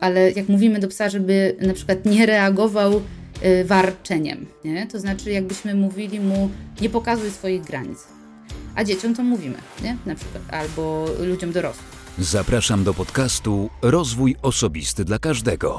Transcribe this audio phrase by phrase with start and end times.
[0.00, 3.02] Ale jak mówimy do psa, żeby na przykład nie reagował
[3.44, 4.86] y, warczeniem, nie?
[4.86, 7.98] to znaczy jakbyśmy mówili mu nie pokazuj swoich granic.
[8.74, 9.96] A dzieciom to mówimy, nie?
[10.06, 11.86] na przykład, albo ludziom dorosłym.
[12.18, 15.76] Zapraszam do podcastu Rozwój Osobisty dla Każdego.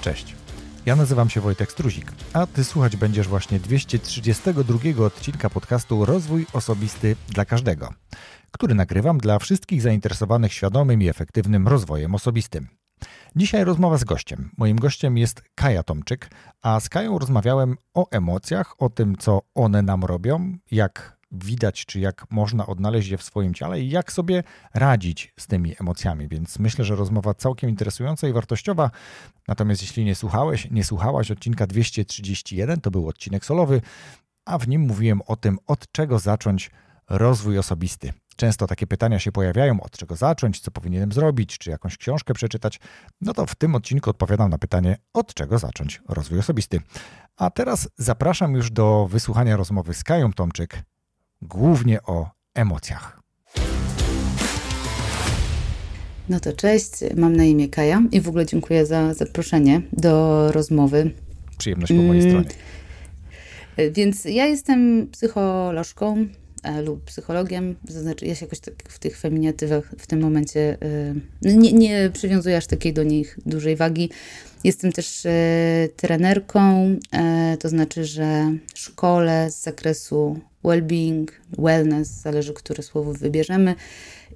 [0.00, 0.41] Cześć.
[0.86, 7.16] Ja nazywam się Wojtek Struzik, a ty słuchać będziesz właśnie 232 odcinka podcastu Rozwój Osobisty
[7.28, 7.88] dla Każdego,
[8.50, 12.68] który nagrywam dla wszystkich zainteresowanych świadomym i efektywnym rozwojem osobistym.
[13.36, 14.50] Dzisiaj rozmowa z gościem.
[14.58, 16.30] Moim gościem jest Kaja Tomczyk,
[16.62, 22.00] a z Kają rozmawiałem o emocjach, o tym, co one nam robią, jak widać, czy
[22.00, 24.42] jak można odnaleźć je w swoim ciele i jak sobie
[24.74, 26.28] radzić z tymi emocjami.
[26.28, 28.90] Więc myślę, że rozmowa całkiem interesująca i wartościowa.
[29.48, 33.80] Natomiast jeśli nie słuchałeś, nie słuchałaś odcinka 231, to był odcinek solowy,
[34.44, 36.70] a w nim mówiłem o tym, od czego zacząć
[37.10, 38.12] rozwój osobisty.
[38.36, 42.80] Często takie pytania się pojawiają, od czego zacząć, co powinienem zrobić, czy jakąś książkę przeczytać.
[43.20, 46.80] No to w tym odcinku odpowiadam na pytanie, od czego zacząć rozwój osobisty.
[47.36, 50.82] A teraz zapraszam już do wysłuchania rozmowy z Kają Tomczyk,
[51.42, 53.20] głównie o emocjach.
[56.28, 61.10] No to cześć, mam na imię Kaja i w ogóle dziękuję za zaproszenie do rozmowy.
[61.58, 62.48] Przyjemność po mojej stronie.
[63.92, 66.26] Więc ja jestem psycholożką,
[66.84, 70.76] lub psychologiem, to znaczy ja się jakoś tak w tych feminatywach w tym momencie
[71.42, 74.10] e, nie, nie przywiązuję aż takiej do nich dużej wagi.
[74.64, 76.96] Jestem też e, trenerką,
[77.60, 81.26] to znaczy, że szkole z zakresu well-being,
[81.58, 83.74] wellness, zależy, które słowo wybierzemy,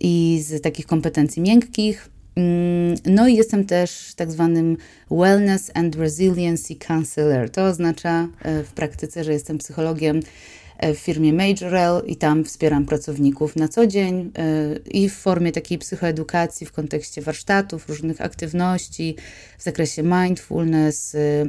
[0.01, 2.09] i z takich kompetencji miękkich.
[2.37, 4.77] Mm, no i jestem też tak zwanym
[5.11, 7.51] Wellness and Resiliency Counselor.
[7.51, 13.57] To oznacza w praktyce, że jestem psychologiem E, w firmie Majorel i tam wspieram pracowników
[13.57, 19.17] na co dzień e, i w formie takiej psychoedukacji w kontekście warsztatów, różnych aktywności
[19.59, 21.47] w zakresie mindfulness, e,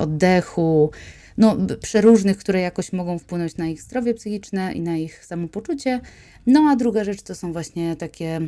[0.00, 0.90] oddechu,
[1.38, 6.00] no, przeróżnych, które jakoś mogą wpłynąć na ich zdrowie psychiczne i na ich samopoczucie.
[6.46, 8.40] No a druga rzecz to są właśnie takie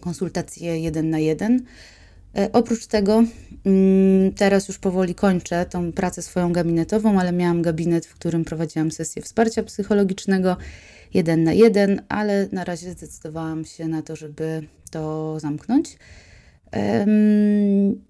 [0.00, 1.97] konsultacje jeden na jeden E,
[2.52, 3.24] oprócz tego,
[3.64, 8.90] mm, teraz już powoli kończę tą pracę swoją gabinetową, ale miałam gabinet, w którym prowadziłam
[8.90, 10.56] sesję wsparcia psychologicznego
[11.14, 15.96] jeden na jeden, ale na razie zdecydowałam się na to, żeby to zamknąć.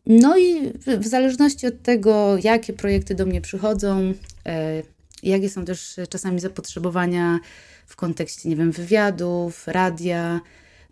[0.07, 4.15] No i w zależności od tego, jakie projekty do mnie przychodzą,
[4.47, 4.83] e,
[5.23, 7.39] jakie są też czasami zapotrzebowania
[7.87, 10.41] w kontekście, nie wiem, wywiadów, radia,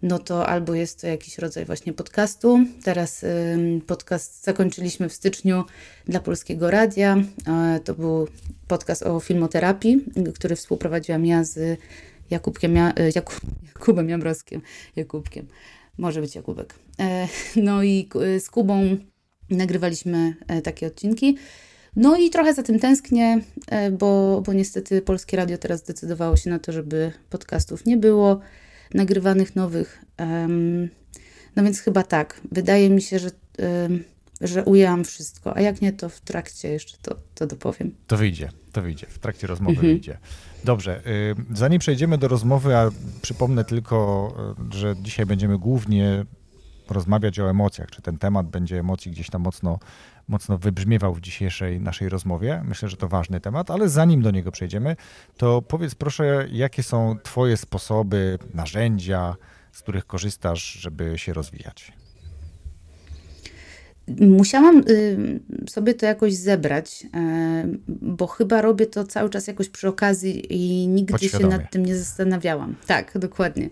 [0.03, 2.59] no to albo jest to jakiś rodzaj właśnie podcastu.
[2.85, 3.25] Teraz
[3.87, 5.65] podcast zakończyliśmy w styczniu
[6.07, 7.17] dla Polskiego Radia.
[7.85, 8.29] To był
[8.69, 11.79] podcast o filmoterapii, który współprowadziłam ja z
[12.31, 13.41] Jakubkiem, e, Jakub,
[13.75, 14.63] Jakubem Jamrowskim.
[14.97, 15.47] Jakubkiem.
[15.99, 16.75] Może być Jakubek.
[17.01, 18.09] E, no i
[18.39, 18.97] z Kubą
[19.51, 21.37] nagrywaliśmy e, takie odcinki.
[21.97, 23.41] No i trochę za tym tęsknię,
[23.93, 28.41] bo, bo niestety Polskie Radio teraz zdecydowało się na to, żeby podcastów nie było
[28.95, 30.05] nagrywanych nowych.
[31.57, 32.41] No więc chyba tak.
[32.53, 33.31] Wydaje mi się, że,
[34.41, 37.95] że ujęłam wszystko, a jak nie, to w trakcie jeszcze to, to dopowiem.
[38.07, 39.07] To wyjdzie, to wyjdzie.
[39.07, 39.93] W trakcie rozmowy mhm.
[39.93, 40.19] wyjdzie.
[40.65, 41.03] Dobrze,
[41.55, 42.91] zanim przejdziemy do rozmowy, a
[43.23, 44.33] przypomnę tylko,
[44.71, 46.25] że dzisiaj będziemy głównie
[46.91, 49.79] rozmawiać o emocjach, czy ten temat będzie emocji gdzieś tam mocno,
[50.29, 52.63] mocno wybrzmiewał w dzisiejszej naszej rozmowie.
[52.65, 54.97] Myślę, że to ważny temat, ale zanim do niego przejdziemy,
[55.37, 59.37] to powiedz proszę, jakie są Twoje sposoby, narzędzia,
[59.73, 61.93] z których korzystasz, żeby się rozwijać?
[64.21, 69.89] Musiałam y, sobie to jakoś zebrać, y, bo chyba robię to cały czas jakoś przy
[69.89, 72.75] okazji i nigdy się nad tym nie zastanawiałam.
[72.87, 73.69] Tak, dokładnie.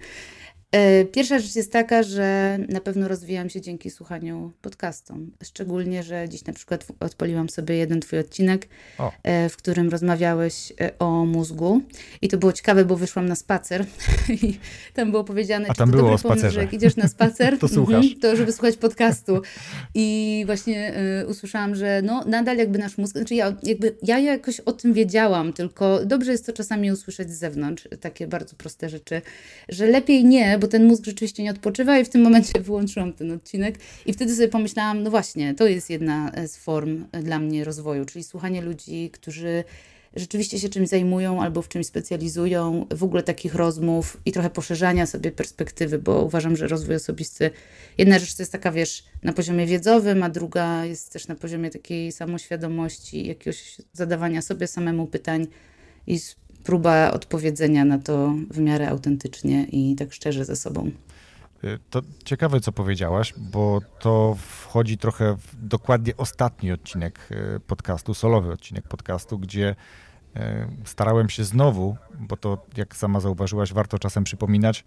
[0.75, 5.31] E, pierwsza rzecz jest taka, że na pewno rozwijam się dzięki słuchaniu podcastom.
[5.45, 8.69] Szczególnie, że dziś na przykład odpaliłam sobie jeden twój odcinek,
[8.99, 9.13] o.
[9.23, 11.81] E, w którym rozmawiałeś e, o mózgu.
[12.23, 13.85] I to było ciekawe, bo wyszłam na spacer
[14.43, 14.59] i
[14.95, 18.05] tam było powiedziane, A tam było dobry pomysł, że jak idziesz na spacer, to, słuchasz.
[18.05, 19.43] Mhm, to żeby słuchać podcastu.
[19.95, 20.95] I właśnie
[21.29, 25.53] usłyszałam, że no nadal jakby nasz mózg, znaczy ja, jakby, ja jakoś o tym wiedziałam,
[25.53, 29.23] tylko dobrze jest to czasami usłyszeć z zewnątrz, takie bardzo proste rzeczy,
[29.69, 33.33] że lepiej nie, bo ten mózg rzeczywiście nie odpoczywa i w tym momencie wyłączyłam ten
[33.33, 33.79] odcinek.
[34.07, 38.25] I wtedy sobie pomyślałam, no właśnie, to jest jedna z form dla mnie rozwoju, czyli
[38.25, 39.65] słuchanie ludzi, którzy
[40.17, 45.07] rzeczywiście się czymś zajmują albo w czymś specjalizują, w ogóle takich rozmów i trochę poszerzania
[45.07, 47.51] sobie perspektywy, bo uważam, że rozwój osobisty,
[47.99, 51.71] jedna rzecz to jest taka, wiesz, na poziomie wiedzowym, a druga jest też na poziomie
[51.71, 55.47] takiej samoświadomości, jakiegoś zadawania sobie samemu pytań
[56.07, 56.21] i
[56.65, 60.91] próba odpowiedzenia na to w miarę autentycznie i tak szczerze ze sobą.
[61.65, 68.15] Y, to ciekawe, co powiedziałaś, bo to wchodzi trochę w dokładnie ostatni odcinek y, podcastu,
[68.15, 69.77] solowy odcinek podcastu, gdzie
[70.37, 70.41] y,
[70.85, 74.85] starałem się znowu, bo to jak sama zauważyłaś, warto czasem przypominać,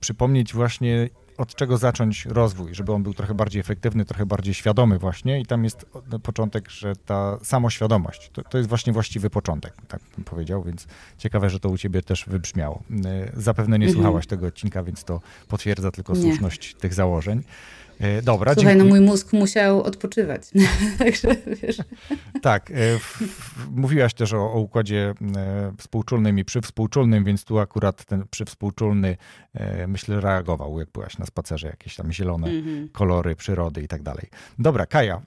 [0.00, 4.98] przypomnieć właśnie od czego zacząć rozwój, żeby on był trochę bardziej efektywny, trochę bardziej świadomy
[4.98, 5.86] właśnie i tam jest
[6.22, 10.86] początek, że ta samoświadomość, to, to jest właśnie właściwy początek, tak bym powiedział, więc
[11.18, 12.82] ciekawe, że to u ciebie też wybrzmiało.
[13.34, 13.94] Zapewne nie mhm.
[13.94, 16.80] słuchałaś tego odcinka, więc to potwierdza tylko słuszność nie.
[16.80, 17.42] tych założeń.
[18.02, 20.42] E, dobra, Słuchaj, no mój mózg musiał odpoczywać.
[20.98, 21.28] Także
[21.62, 21.76] wiesz.
[22.42, 22.70] Tak.
[22.70, 22.74] E,
[23.70, 29.16] mówiłaś też o, o, układzie e, współczulnym i przywspółczulnym, więc tu akurat ten przywspółczulny
[29.88, 32.88] myślę reagował, jak byłaś na spacerze, jakieś tam zielone mm-hmm.
[32.92, 34.28] kolory przyrody i tak dalej.
[34.58, 35.22] Dobra, Kaja,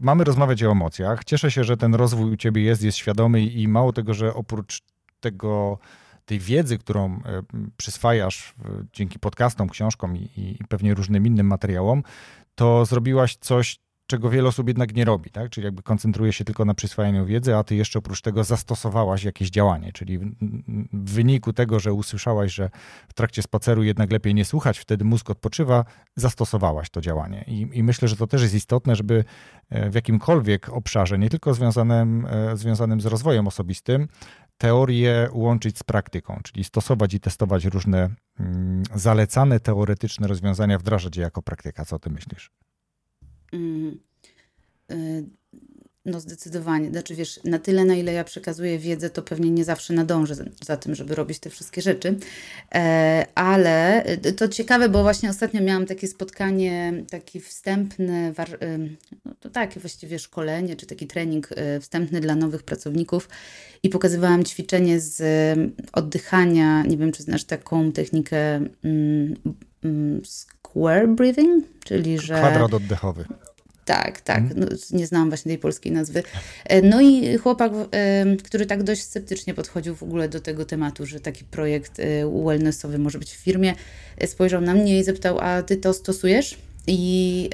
[0.00, 1.24] mamy rozmawiać o emocjach.
[1.24, 4.82] Cieszę się, że ten rozwój u ciebie jest, jest świadomy i mało tego, że oprócz
[5.20, 5.78] tego
[6.26, 7.42] tej wiedzy, którą e,
[7.76, 8.54] przyswajasz
[8.92, 12.02] dzięki podcastom, książkom i, i pewnie różnym innym materiałom,
[12.54, 15.50] to zrobiłaś coś, czego wiele osób jednak nie robi, tak?
[15.50, 19.50] Czyli jakby koncentruje się tylko na przyswajaniu wiedzy, a ty jeszcze oprócz tego zastosowałaś jakieś
[19.50, 20.24] działanie, czyli w,
[20.92, 22.70] wyniku tego, że usłyszałaś, że
[23.08, 25.84] w trakcie spaceru jednak lepiej nie słuchać, wtedy mózg odpoczywa,
[26.16, 27.44] zastosowałaś to działanie.
[27.46, 29.24] I, i myślę, że to też jest istotne, żeby
[29.70, 34.08] e, w jakimkolwiek obszarze, nie tylko związanym, e, związanym z rozwojem osobistym,
[34.58, 38.10] teorię łączyć z praktyką, czyli stosować i testować różne
[38.40, 41.84] mm, zalecane teoretyczne rozwiązania, wdrażać je jako praktyka.
[41.84, 42.50] Co ty myślisz?
[43.52, 43.98] Mm,
[44.90, 45.24] y
[46.06, 46.90] no zdecydowanie.
[46.90, 50.76] Znaczy wiesz, na tyle, na ile ja przekazuję wiedzę, to pewnie nie zawsze nadążę za
[50.76, 52.18] tym, żeby robić te wszystkie rzeczy.
[52.74, 58.32] E, ale y, to ciekawe, bo właśnie ostatnio miałam takie spotkanie, taki wstępny,
[59.24, 63.28] no to takie właściwie szkolenie, czy taki trening y, wstępny dla nowych pracowników
[63.82, 65.22] i pokazywałam ćwiczenie z
[65.92, 66.82] oddychania.
[66.82, 69.36] Nie wiem, czy znasz taką technikę mm,
[69.84, 72.34] mm, square breathing, czyli że...
[72.34, 73.24] Kwadrat oddechowy.
[73.86, 74.38] Tak, tak.
[74.38, 74.60] Mhm.
[74.60, 74.66] No,
[74.98, 76.22] nie znałam właśnie tej polskiej nazwy.
[76.64, 77.72] E, no i chłopak,
[78.44, 82.04] który tak dość sceptycznie podchodził w ogóle do tego tematu, że taki projekt e,
[82.44, 83.74] wellnessowy może być w firmie,
[84.18, 86.58] e, spojrzał na mnie i zapytał, a ty to stosujesz?
[86.86, 87.50] I,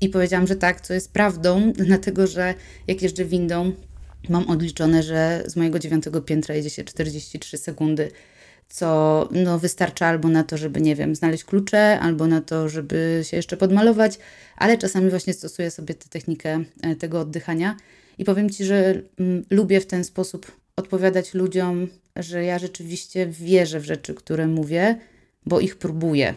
[0.00, 2.54] i powiedziałam, że tak, co jest prawdą, dlatego że
[2.86, 3.72] jak jeżdżę windą,
[4.28, 8.10] mam odliczone, że z mojego dziewiątego piętra jedzie się 43 sekundy
[8.68, 13.20] co no, wystarcza albo na to, żeby, nie wiem, znaleźć klucze, albo na to, żeby
[13.22, 14.18] się jeszcze podmalować,
[14.56, 17.76] ale czasami właśnie stosuję sobie tę technikę e, tego oddychania
[18.18, 23.80] i powiem Ci, że mm, lubię w ten sposób odpowiadać ludziom, że ja rzeczywiście wierzę
[23.80, 24.98] w rzeczy, które mówię,
[25.46, 26.34] bo ich próbuję.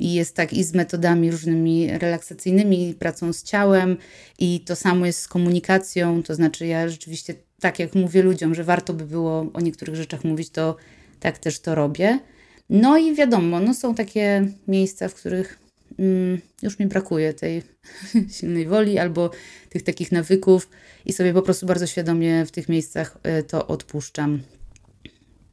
[0.00, 3.96] I jest tak i z metodami różnymi relaksacyjnymi, pracą z ciałem,
[4.38, 6.22] i to samo jest z komunikacją.
[6.22, 10.24] To znaczy, ja rzeczywiście tak jak mówię ludziom, że warto by było o niektórych rzeczach
[10.24, 10.76] mówić, to
[11.20, 12.18] tak też to robię.
[12.70, 15.58] No i wiadomo, no są takie miejsca, w których
[15.98, 17.62] mm, już mi brakuje tej
[18.38, 19.30] silnej woli albo
[19.68, 20.68] tych takich nawyków
[21.06, 24.40] i sobie po prostu bardzo świadomie w tych miejscach y, to odpuszczam.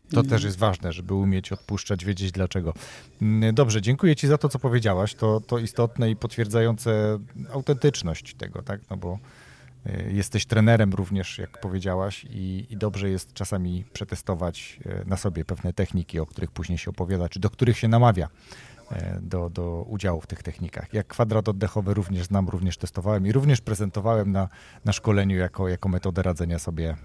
[0.09, 2.73] To też jest ważne, żeby umieć odpuszczać, wiedzieć dlaczego.
[3.21, 5.13] Mm, dobrze, dziękuję Ci za to, co powiedziałaś.
[5.13, 7.19] To, to istotne i potwierdzające
[7.53, 8.81] autentyczność tego, tak?
[8.89, 9.19] No bo E,
[10.11, 15.73] jesteś trenerem również, jak powiedziałaś, i, i, dobrze jest czasami przetestować e, na sobie pewne
[15.73, 18.27] techniki, o których później się opowiada, czy do których się namawia.
[18.27, 18.76] e,
[19.21, 20.93] do, do udziału w tych technikach.
[20.93, 24.47] Jak kwadrat oddechowy również znam, również testowałem i również prezentowałem na,
[24.85, 26.95] na szkoleniu jako, jako metodę radzenia sobie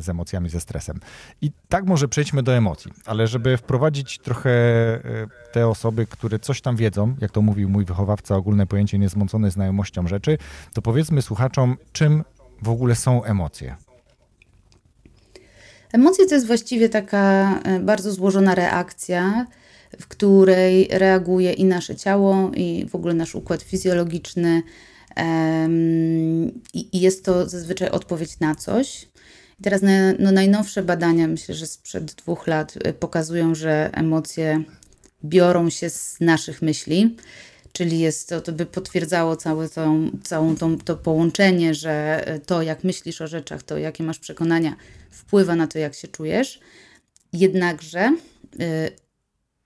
[0.00, 1.00] z emocjami, ze stresem.
[1.40, 4.50] I tak może przejdźmy do emocji, ale żeby wprowadzić trochę
[5.52, 10.08] te osoby, które coś tam wiedzą, jak to mówił mój wychowawca, ogólne pojęcie niezmącone znajomością
[10.08, 10.38] rzeczy,
[10.74, 12.24] to powiedzmy słuchaczom, czym
[12.62, 13.76] w ogóle są emocje.
[15.92, 19.46] Emocje to jest właściwie taka e, bardzo złożona reakcja,
[20.00, 24.62] w której reaguje i nasze ciało, i w ogóle nasz układ fizjologiczny.
[26.74, 29.08] I jest to zazwyczaj odpowiedź na coś.
[29.60, 29.80] I teraz
[30.18, 34.62] no, najnowsze badania, myślę, że sprzed dwóch lat, e, pokazują, że emocje
[35.24, 37.16] biorą się z naszych myśli,
[37.72, 42.84] czyli jest to, to by potwierdzało całe tą, całą tą, to połączenie, że to, jak
[42.84, 44.76] myślisz o rzeczach, to jakie masz przekonania,
[45.10, 46.60] wpływa na to, jak się czujesz.
[47.32, 48.16] Jednakże
[48.60, 49.01] y,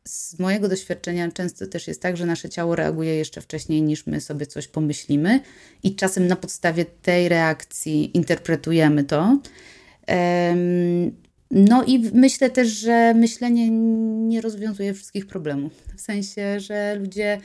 [0.07, 4.21] z mojego doświadczenia często też jest tak, że nasze ciało reaguje jeszcze wcześniej niż my
[4.21, 5.41] sobie coś pomyślimy
[5.83, 9.39] i czasem na podstawie tej reakcji interpretujemy to.
[11.51, 13.71] No i myślę też, że myślenie
[14.29, 15.73] nie rozwiązuje wszystkich problemów.
[15.97, 17.41] W sensie, że ludzie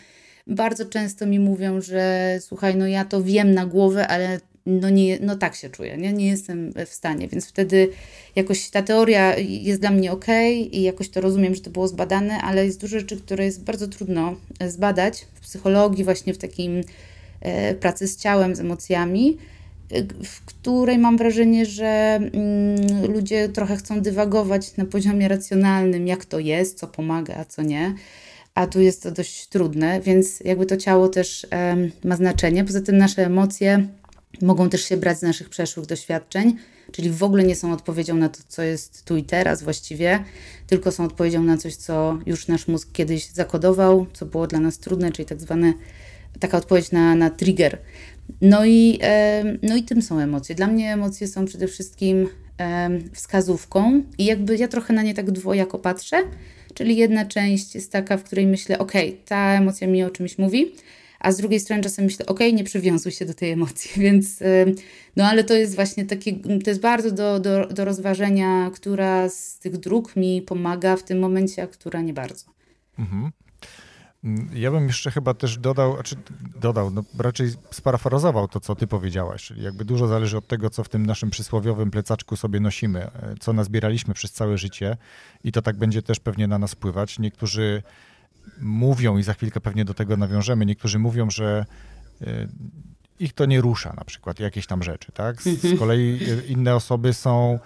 [0.48, 5.20] bardzo często mi mówią, że słuchaj, no ja to wiem na głowę, ale no, nie,
[5.20, 6.14] no tak się czuję, nie?
[6.14, 7.90] nie jestem w stanie, więc wtedy
[8.36, 10.26] jakoś ta teoria jest dla mnie ok
[10.72, 13.88] i jakoś to rozumiem, że to było zbadane, ale jest dużo rzeczy, które jest bardzo
[13.88, 14.36] trudno
[14.68, 16.82] zbadać w psychologii, właśnie w takim
[17.42, 19.38] e, pracy z ciałem, z emocjami,
[20.24, 26.40] w której mam wrażenie, że mm, ludzie trochę chcą dywagować na poziomie racjonalnym, jak to
[26.40, 27.94] jest, co pomaga, a co nie.
[28.56, 31.48] A tu jest to dość trudne, więc jakby to ciało też
[32.04, 32.66] ma znaczenie.
[32.66, 33.88] Poza tym nasze emocje
[34.42, 36.58] mogą też się brać z naszych przeszłych doświadczeń,
[36.92, 40.24] czyli w ogóle nie są odpowiedzią na to, co jest tu i teraz właściwie,
[40.68, 44.78] tylko są odpowiedzią na coś, co już nasz mózg kiedyś zakodował, co było dla nas
[44.78, 45.74] trudne, czyli tak zwane
[46.40, 47.78] taka odpowiedź na, na trigger.
[48.42, 49.00] No i,
[49.62, 50.56] no i tym są emocje.
[50.56, 52.28] Dla mnie emocje są przede wszystkim
[53.14, 56.24] wskazówką i jakby ja trochę na nie tak dwojako patrzę,
[56.74, 58.92] czyli jedna część jest taka, w której myślę, ok,
[59.26, 60.72] ta emocja mi o czymś mówi,
[61.22, 64.40] a z drugiej strony czasem myślę, ok, nie przywiązuj się do tej emocji, więc
[65.16, 69.60] no ale to jest właśnie takie, to jest bardzo do, do, do rozważenia, która z
[69.60, 72.46] tych dróg mi pomaga w tym momencie, a która nie bardzo.
[73.00, 73.32] Mhm.
[74.54, 76.16] Ja bym jeszcze chyba też dodał, znaczy
[76.62, 80.84] dodał, no raczej sparafrazował to, co ty powiedziałaś, czyli jakby dużo zależy od tego, co
[80.84, 84.98] w tym naszym przysłowiowym plecaczku sobie nosimy, e, co nazbieraliśmy przez całe życie
[85.44, 87.20] i to tak będzie też pewnie na nas wpływać.
[87.20, 87.84] Niektórzy
[88.62, 91.66] mówią, i za chwilkę pewnie do tego nawiążemy, niektórzy mówią, że
[92.22, 92.48] e,
[93.20, 95.42] ich to nie rusza na przykład, jakieś tam rzeczy, tak?
[95.42, 97.60] Z, kolei e, inne osoby są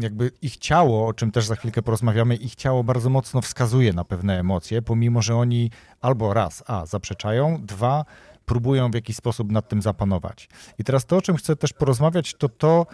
[0.00, 4.04] jakby ich ciało, o czym też za chwilkę porozmawiamy, ich ciało bardzo mocno wskazuje na
[4.04, 5.70] pewne emocje, pomimo że oni
[6.00, 8.04] albo raz, a zaprzeczają, dwa,
[8.46, 10.48] próbują w jakiś sposób nad tym zapanować.
[10.78, 12.86] I teraz to, o czym chcę też porozmawiać, to to,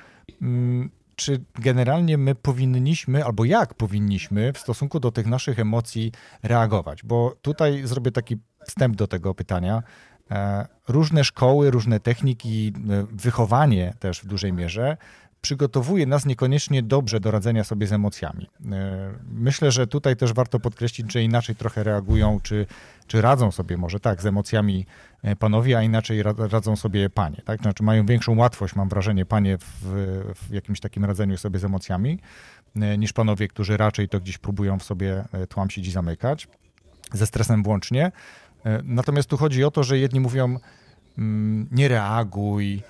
[0.43, 7.03] mm, czy generalnie my powinniśmy, albo jak powinniśmy w stosunku do tych naszych emocji reagować?
[7.03, 9.83] Bo tutaj zrobię taki wstęp do tego pytania.
[10.31, 14.97] E, różne szkoły, różne techniki, e, wychowanie też w dużej mierze
[15.41, 18.51] przygotowuje nas niekoniecznie dobrze do radzenia sobie z emocjami.
[18.73, 22.67] E, myślę, że tutaj też warto podkreślić, że inaczej trochę reagują, czy,
[23.07, 24.87] czy radzą sobie może tak z emocjami
[25.23, 27.43] e, panowie, a inaczej radzą sobie panie.
[27.45, 27.63] Tak?
[27.63, 32.19] Znaczy mają większą łatwość, mam wrażenie, panie w, w jakimś takim radzeniu sobie z emocjami,
[32.77, 36.49] e, niż panowie, którzy raczej to gdzieś próbują w sobie tłamsić i zamykać,
[37.13, 38.13] ze stresem włącznie.
[38.85, 40.57] Natomiast tu chodzi o to, że jedni mówią
[41.19, 42.83] mm, nie reaguj,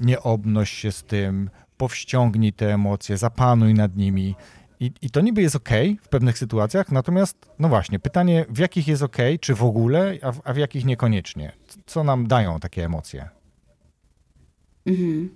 [0.00, 1.50] nie obnoś się z tym,
[1.84, 4.34] powściągnij te emocje, zapanuj nad nimi.
[4.80, 5.68] I, I to niby jest ok
[6.02, 10.32] w pewnych sytuacjach, natomiast, no właśnie, pytanie, w jakich jest ok, czy w ogóle, a
[10.32, 11.52] w, a w jakich niekoniecznie?
[11.86, 13.28] Co nam dają takie emocje?
[14.86, 15.30] Mhm.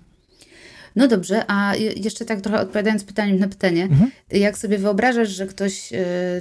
[0.95, 4.11] No dobrze, a jeszcze tak trochę odpowiadając pytaniem na pytanie, mhm.
[4.31, 5.97] jak sobie wyobrażasz, że ktoś e,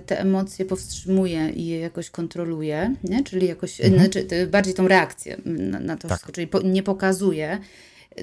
[0.06, 3.24] te emocje powstrzymuje i je jakoś kontroluje, nie?
[3.24, 4.00] czyli jakoś, mhm.
[4.00, 6.10] znaczy bardziej tą reakcję na, na to tak.
[6.10, 7.58] wszystko, czyli po, nie pokazuje,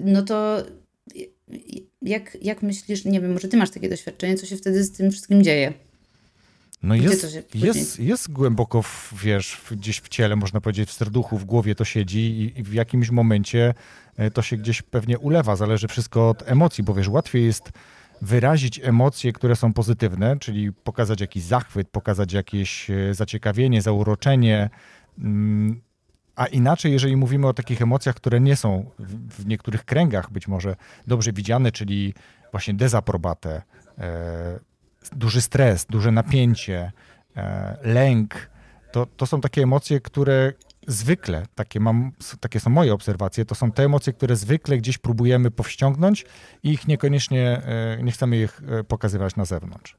[0.01, 0.63] no to
[2.01, 5.11] jak, jak myślisz, nie wiem, może ty masz takie doświadczenie, co się wtedy z tym
[5.11, 5.73] wszystkim dzieje?
[6.83, 11.45] No jest, jest, jest głęboko, w, wiesz, gdzieś w ciele, można powiedzieć, w serduchu, w
[11.45, 13.73] głowie to siedzi i, i w jakimś momencie
[14.17, 15.55] e, to się gdzieś pewnie ulewa.
[15.55, 17.71] Zależy wszystko od emocji, bo wiesz, łatwiej jest
[18.21, 24.69] wyrazić emocje, które są pozytywne, czyli pokazać jakiś zachwyt, pokazać jakieś e, zaciekawienie, zauroczenie,
[25.19, 25.81] mm,
[26.35, 28.91] a inaczej, jeżeli mówimy o takich emocjach, które nie są
[29.29, 30.75] w niektórych kręgach być może
[31.07, 32.13] dobrze widziane, czyli
[32.51, 33.61] właśnie dezaprobatę,
[33.97, 34.59] e,
[35.11, 36.91] duży stres, duże napięcie,
[37.37, 38.49] e, lęk,
[38.91, 40.53] to, to są takie emocje, które
[40.87, 45.51] zwykle, takie, mam, takie są moje obserwacje, to są te emocje, które zwykle gdzieś próbujemy
[45.51, 46.25] powściągnąć
[46.63, 49.97] i ich niekoniecznie, e, nie chcemy ich e, pokazywać na zewnątrz.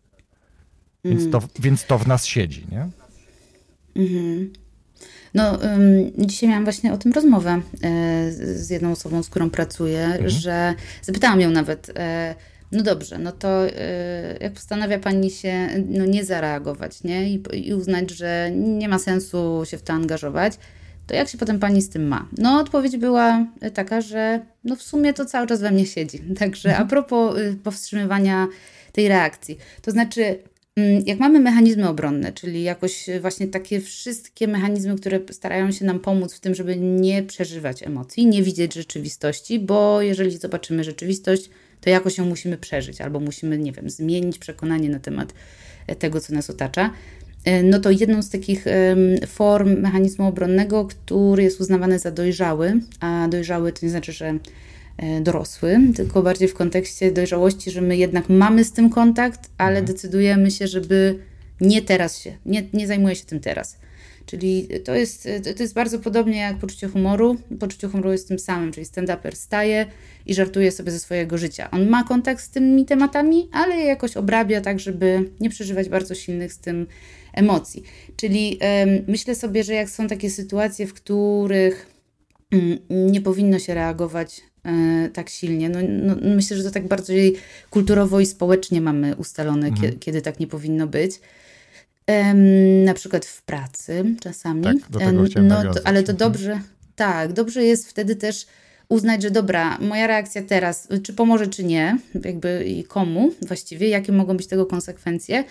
[1.05, 1.33] Więc, mm.
[1.33, 2.89] to, więc to w nas siedzi, nie?
[3.97, 4.53] Mhm.
[5.37, 5.59] No,
[6.19, 10.31] dzisiaj miałam właśnie o tym rozmowę e, z jedną osobą, z którą pracuję, mhm.
[10.31, 12.35] że zapytałam ją nawet, e,
[12.73, 13.73] no dobrze, no to e,
[14.41, 17.31] jak postanawia Pani się no, nie zareagować, nie?
[17.31, 20.53] I, I uznać, że nie ma sensu się w to angażować,
[21.07, 22.29] to jak się potem Pani z tym ma?
[22.39, 26.19] No, odpowiedź była taka, że no w sumie to cały czas we mnie siedzi.
[26.39, 26.87] Także mhm.
[26.87, 28.47] a propos y, powstrzymywania
[28.93, 30.39] tej reakcji, to znaczy
[31.05, 36.35] jak mamy mechanizmy obronne, czyli jakoś właśnie takie wszystkie mechanizmy, które starają się nam pomóc
[36.35, 42.19] w tym, żeby nie przeżywać emocji, nie widzieć rzeczywistości, bo jeżeli zobaczymy rzeczywistość, to jakoś
[42.19, 45.35] ją musimy przeżyć albo musimy, nie wiem, zmienić przekonanie na temat
[45.87, 46.91] e, tego, co nas otacza.
[47.45, 48.65] E, no to jedną z takich
[49.27, 54.39] form mechanizmu obronnego, który jest uznawany za dojrzały, a dojrzały to nie znaczy, że E,
[55.21, 59.87] dorosły, tylko bardziej w kontekście dojrzałości, że my jednak mamy z tym kontakt, ale mhm.
[59.87, 61.19] decydujemy się, żeby
[61.61, 63.79] nie teraz się, nie, nie zajmuję się tym teraz.
[64.27, 67.37] Czyli to jest, to jest bardzo podobnie jak poczucie humoru.
[67.61, 69.87] Poczucie humoru jest tym samym, czyli stand-uper staje
[70.27, 71.71] i żartuje sobie ze swojego życia.
[71.71, 76.15] On ma kontakt z tymi tematami, ale je jakoś obrabia tak, żeby nie przeżywać bardzo
[76.15, 76.87] silnych z tym
[77.35, 77.83] emocji.
[78.17, 78.59] Czyli
[79.09, 81.87] myślę sobie, że jak są takie sytuacje, w których
[82.53, 84.47] mm, nie powinno się reagować e,
[85.13, 85.69] tak silnie.
[85.69, 87.37] No, no, myślę, że to tak bardziej
[87.71, 89.83] kulturowo i społecznie mamy ustalone, mhm.
[89.83, 91.21] kiedy, kiedy tak nie powinno być.
[92.09, 94.63] Um, na przykład w pracy czasami.
[94.63, 96.17] Tak, do tego um, no, to, ale to mhm.
[96.17, 96.61] dobrze,
[96.97, 98.47] tak, dobrze jest wtedy też
[98.89, 104.13] uznać, że dobra, moja reakcja teraz, czy pomoże, czy nie, jakby i komu właściwie, jakie
[104.13, 105.45] mogą być tego konsekwencje,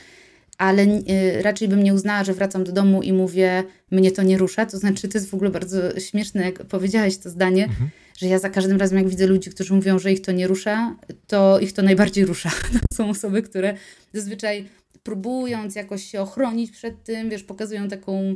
[0.57, 4.37] ale y, raczej bym nie uznała, że wracam do domu i mówię, mnie to nie
[4.37, 4.65] rusza.
[4.65, 7.89] To znaczy, to jest w ogóle bardzo śmieszne, jak powiedziałaś to zdanie, mhm.
[8.17, 10.95] że ja za każdym razem, jak widzę ludzi, którzy mówią, że ich to nie rusza,
[11.27, 12.51] to ich to najbardziej rusza.
[12.89, 13.73] To są osoby, które
[14.13, 14.65] zazwyczaj
[15.03, 18.35] próbując jakoś się ochronić przed tym, wiesz, pokazują taką,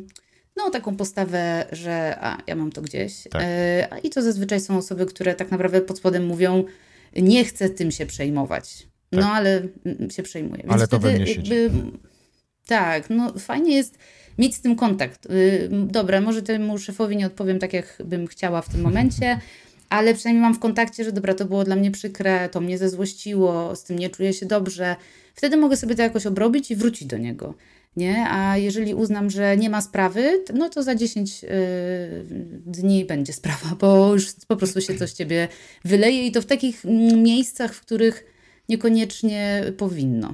[0.57, 3.23] no taką postawę, że a, ja mam to gdzieś.
[3.31, 3.41] Tak.
[3.45, 6.63] E, I to zazwyczaj są osoby, które tak naprawdę pod spodem mówią,
[7.15, 8.87] nie chcę tym się przejmować.
[9.09, 9.21] Tak.
[9.21, 9.61] No ale
[10.09, 10.61] się przejmuję.
[10.61, 11.69] Więc ale to mnie jakby,
[12.69, 13.97] Tak, no fajnie jest
[14.37, 15.25] mieć z tym kontakt.
[15.25, 19.39] Y, dobra, może temu szefowi nie odpowiem tak, jak bym chciała w tym momencie,
[19.89, 23.75] ale przynajmniej mam w kontakcie, że dobra, to było dla mnie przykre, to mnie zezłościło,
[23.75, 24.95] z tym nie czuję się dobrze.
[25.35, 27.53] Wtedy mogę sobie to jakoś obrobić i wrócić do niego.
[27.97, 28.25] Nie?
[28.29, 31.49] A jeżeli uznam, że nie ma sprawy, no to za 10 yy,
[32.65, 35.47] dni będzie sprawa, bo już po prostu się coś ciebie
[35.85, 38.25] wyleje i to w takich mm, miejscach, w których
[38.69, 40.33] niekoniecznie powinno.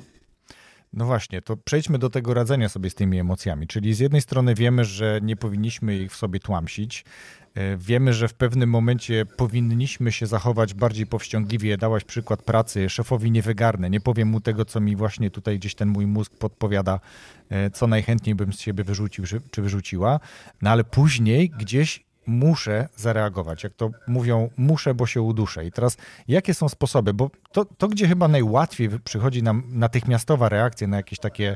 [0.96, 3.68] No właśnie, to przejdźmy do tego radzenia sobie z tymi emocjami.
[3.68, 7.06] Czyli z jednej strony wiemy, że nie powinniśmy ich w sobie tłamsić.
[7.56, 11.78] E, wiemy, że w pewnym momencie powinniśmy się zachować bardziej powściągliwie.
[11.78, 15.76] Dałaś przykład pracy, szefowi nie wygarnę, nie powiem mu tego, co mi właśnie tutaj gdzieś
[15.76, 17.00] ten mój mózg podpowiada,
[17.50, 20.20] e, co najchętniej bym z siebie wyrzucił czy wyrzuciła.
[20.62, 23.64] No ale później gdzieś muszę zareagować.
[23.64, 25.66] Jak to mówią, muszę, bo się uduszę.
[25.66, 27.14] I teraz jakie są sposoby?
[27.14, 31.56] Bo to, to gdzie chyba najłatwiej przychodzi nam natychmiastowa reakcja na jakieś takie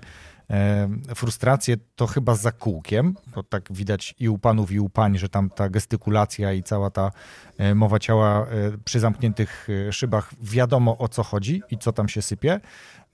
[0.49, 5.17] e, frustracje, to chyba za kółkiem, bo tak widać i u panów, i u pań,
[5.17, 7.11] że tam ta gestykulacja i cała ta
[7.57, 8.47] e, mowa ciała e,
[8.85, 12.59] przy zamkniętych e, szybach wiadomo o co chodzi i co tam się sypie.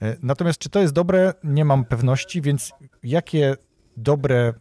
[0.01, 2.71] E, natomiast czy to jest dobre, nie mam pewności, więc
[3.03, 3.55] jakie
[3.97, 4.53] dobre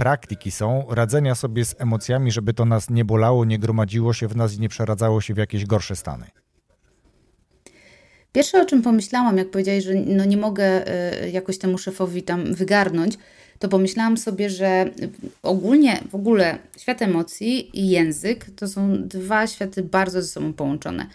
[0.00, 4.36] praktyki są radzenia sobie z emocjami, żeby to nas nie bolało, nie gromadziło się w
[4.36, 6.26] nas i nie przeradzało się w jakieś gorsze stany?
[8.32, 10.88] Pierwsze, o czym pomyślałam, jak powiedziałeś, że no nie mogę
[11.24, 13.18] y, jakoś temu szefowi tam wygarnąć,
[13.58, 14.90] to pomyślałam sobie, że
[15.42, 21.06] ogólnie w ogóle świat emocji i język to są dwa światy bardzo ze sobą połączone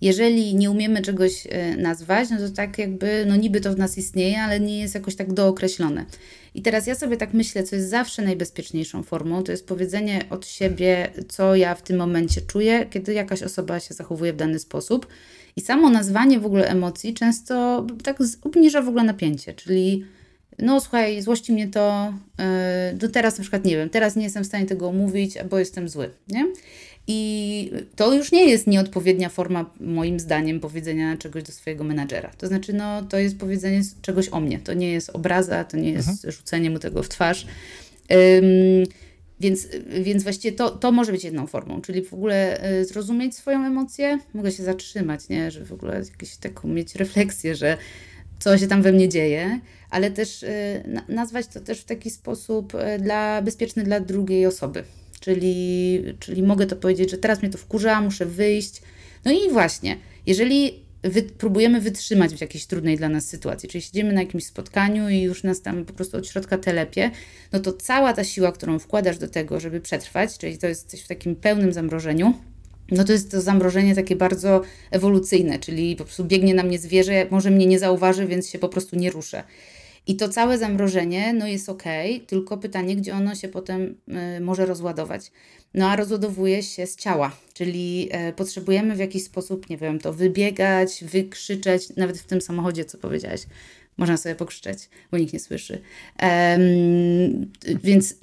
[0.00, 3.98] jeżeli nie umiemy czegoś e, nazwać, no to tak jakby, no niby to w nas
[3.98, 6.04] istnieje, ale nie jest jakoś tak dookreślone.
[6.54, 10.46] I teraz ja sobie tak myślę, co jest zawsze najbezpieczniejszą formą, to jest powiedzenie od
[10.46, 15.06] siebie, co ja w tym momencie czuję, kiedy jakaś osoba się zachowuje w dany sposób.
[15.56, 20.04] I samo nazwanie w ogóle emocji często tak obniża w ogóle napięcie, czyli
[20.58, 22.14] no słuchaj, złości mnie to,
[22.94, 25.88] do teraz na przykład nie wiem, teraz nie jestem w stanie tego omówić, bo jestem
[25.88, 26.46] zły, nie?
[27.06, 32.30] I to już nie jest nieodpowiednia forma, moim zdaniem, powiedzenia czegoś do swojego menadżera.
[32.38, 34.58] To znaczy, no, to jest powiedzenie czegoś o mnie.
[34.58, 36.32] To nie jest obraza, to nie jest mhm.
[36.32, 37.46] rzucenie mu tego w twarz.
[38.10, 38.84] Um,
[39.40, 39.68] więc,
[40.02, 44.18] więc właściwie to, to może być jedną formą, czyli w ogóle y, zrozumieć swoją emocję,
[44.34, 45.50] mogę się zatrzymać, nie?
[45.50, 47.76] że w ogóle jakieś taką mieć refleksję, że
[48.38, 49.60] co się tam we mnie dzieje,
[49.90, 54.84] ale też y, nazwać to też w taki sposób y, dla, bezpieczny dla drugiej osoby.
[55.20, 58.82] Czyli, czyli mogę to powiedzieć, że teraz mnie to wkurza, muszę wyjść.
[59.24, 64.12] No i właśnie, jeżeli wy, próbujemy wytrzymać w jakiejś trudnej dla nas sytuacji, czyli siedzimy
[64.12, 67.10] na jakimś spotkaniu i już nas tam po prostu od środka telepie,
[67.52, 71.00] no to cała ta siła, którą wkładasz do tego, żeby przetrwać, czyli to jest coś
[71.00, 72.34] w takim pełnym zamrożeniu,
[72.90, 77.26] no to jest to zamrożenie takie bardzo ewolucyjne, czyli po prostu biegnie na mnie zwierzę,
[77.30, 79.42] może mnie nie zauważy, więc się po prostu nie ruszę.
[80.06, 81.82] I to całe zamrożenie no jest ok,
[82.26, 83.94] tylko pytanie, gdzie ono się potem
[84.36, 85.32] y, może rozładować.
[85.74, 90.12] No a rozładowuje się z ciała, czyli y, potrzebujemy w jakiś sposób, nie wiem, to
[90.12, 93.40] wybiegać, wykrzyczeć, nawet w tym samochodzie, co powiedziałaś.
[93.96, 95.82] Można sobie pokrzyczeć, bo nikt nie słyszy.
[96.22, 97.52] Um,
[97.84, 98.14] więc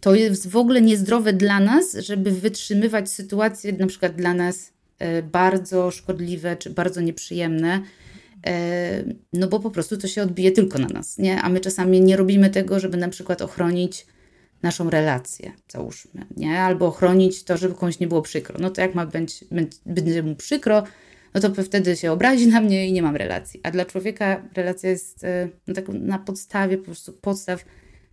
[0.00, 4.72] to jest w ogóle niezdrowe dla nas, żeby wytrzymywać sytuacje, na przykład dla nas
[5.18, 7.82] y, bardzo szkodliwe czy bardzo nieprzyjemne,
[9.32, 11.42] no bo po prostu to się odbije tylko na nas, nie?
[11.42, 14.06] A my czasami nie robimy tego, żeby na przykład ochronić
[14.62, 16.60] naszą relację, załóżmy, nie?
[16.60, 18.58] Albo ochronić to, żeby komuś nie było przykro.
[18.58, 19.44] No to jak ma być,
[19.86, 20.82] będzie mu przykro,
[21.34, 23.60] no to wtedy się obrazi na mnie i nie mam relacji.
[23.62, 27.64] A dla człowieka relacja jest e, no, tak na podstawie, po prostu podstaw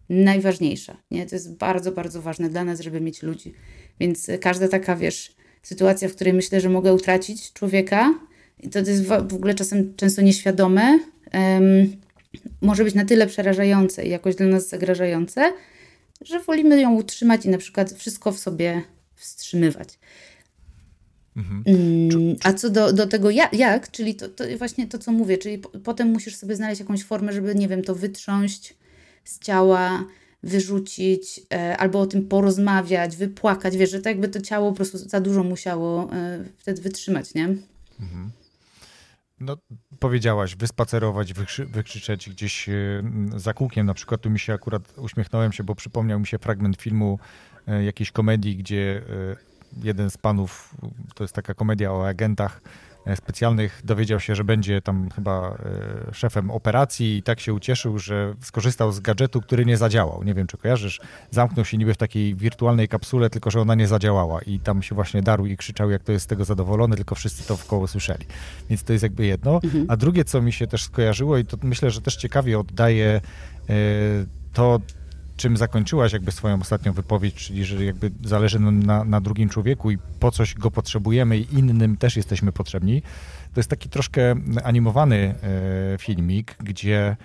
[0.10, 0.98] najważniejsza.
[1.12, 1.26] Nie?
[1.26, 3.54] To jest bardzo, bardzo ważne dla nas, żeby mieć ludzi.
[4.00, 8.14] Więc każda taka, wiesz, sytuacja, w której myślę, że mogę utracić człowieka,
[8.64, 11.00] i to jest w ogóle czasem często nieświadome,
[11.34, 11.96] um,
[12.62, 15.54] może być na tyle przerażające i jakoś dla nas zagrażające,
[16.22, 18.82] że wolimy ją utrzymać i na przykład wszystko w sobie
[19.16, 20.00] wstrzymywać.
[21.38, 21.64] Mhm.
[21.66, 25.38] Mm, a co do, do tego jak, jak czyli to, to właśnie to, co mówię,
[25.38, 28.76] czyli po, potem musisz sobie znaleźć jakąś formę, żeby, nie wiem, to wytrząść
[29.24, 30.06] z ciała,
[30.44, 34.98] wyrzucić, e, albo o tym porozmawiać, wypłakać, wiesz, że to jakby to ciało po prostu
[34.98, 37.44] za dużo musiało e, wtedy wytrzymać, nie?
[38.00, 38.32] Mhm.
[39.40, 39.58] No,
[40.00, 42.74] powiedziałaś, wyspacerować, wykrzy, wykrzyczeć gdzieś e,
[43.36, 43.86] za kółkiem.
[43.86, 47.20] Na przykład tu mi się akurat uśmiechnąłem się, bo przypomniał mi się fragment filmu
[47.68, 50.76] e, jakiejś komedii, gdzie e, jeden z panów,
[51.16, 52.62] to jest taka komedia o agentach,
[53.16, 55.58] specjalnych dowiedział się, że będzie tam chyba
[56.10, 60.24] e, szefem operacji i tak się ucieszył, że skorzystał z gadżetu, który nie zadziałał.
[60.24, 61.00] Nie wiem, czy kojarzysz.
[61.32, 64.96] Zamknął się niby w takiej wirtualnej kapsule, tylko że ona nie zadziałała i tam się
[64.96, 67.88] właśnie darł i krzyczał, jak to jest z tego zadowolony, tylko wszyscy to w koło
[67.88, 68.26] słyszeli.
[68.70, 69.60] Więc to jest jakby jedno.
[69.64, 69.86] Mhm.
[69.88, 73.22] A drugie, co mi się też skojarzyło i to myślę, że też ciekawie oddaje
[73.70, 73.74] e,
[74.54, 74.80] to,
[75.38, 79.98] czym zakończyłaś jakby swoją ostatnią wypowiedź, czyli że jakby zależy na, na drugim człowieku i
[80.20, 83.02] po coś go potrzebujemy i innym też jesteśmy potrzebni.
[83.54, 85.36] To jest taki troszkę animowany
[85.96, 87.18] e, filmik, gdzie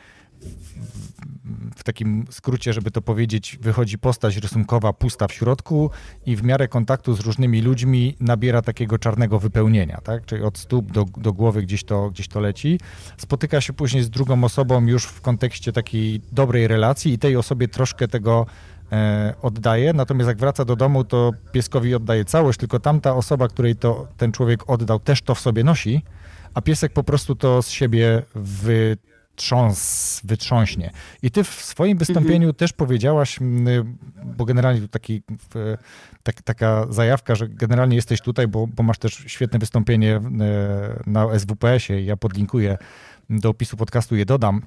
[1.77, 5.91] w takim skrócie, żeby to powiedzieć, wychodzi postać rysunkowa pusta w środku
[6.27, 10.25] i w miarę kontaktu z różnymi ludźmi nabiera takiego czarnego wypełnienia, tak?
[10.27, 12.81] Czyli od stóp do, do głowy gdzieś to, gdzieś to leci.
[13.17, 17.69] Spotyka się później z drugą osobą już w kontekście takiej dobrej relacji i tej osobie
[17.69, 18.47] troszkę tego
[18.93, 23.77] e, oddaje, natomiast jak wraca do domu, to pieskowi oddaje całość, tylko tamta osoba, której
[23.77, 26.03] to ten człowiek oddał, też to w sobie nosi,
[26.55, 28.97] a piesek po prostu to z siebie wy
[30.25, 30.91] wytrząśnie.
[31.23, 32.55] I ty w swoim wystąpieniu mhm.
[32.55, 33.39] też powiedziałaś,
[34.25, 35.23] bo generalnie tu taki,
[36.23, 40.21] tak, taka zajawka, że generalnie jesteś tutaj, bo, bo masz też świetne wystąpienie
[41.07, 42.05] na SWPS-ie.
[42.05, 42.79] Ja podlinkuję
[43.31, 44.63] do opisu podcastu, je dodam.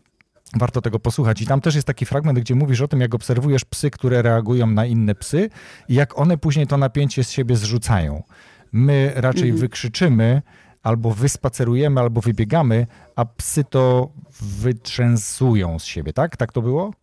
[0.57, 1.41] Warto tego posłuchać.
[1.41, 4.67] I tam też jest taki fragment, gdzie mówisz o tym, jak obserwujesz psy, które reagują
[4.67, 5.49] na inne psy
[5.89, 8.23] i jak one później to napięcie z siebie zrzucają.
[8.71, 9.59] My raczej mhm.
[9.59, 10.41] wykrzyczymy,
[10.85, 14.09] albo wyspacerujemy, albo wybiegamy, a psy to
[14.41, 16.37] wytrzęsują z siebie, tak?
[16.37, 16.93] Tak to było?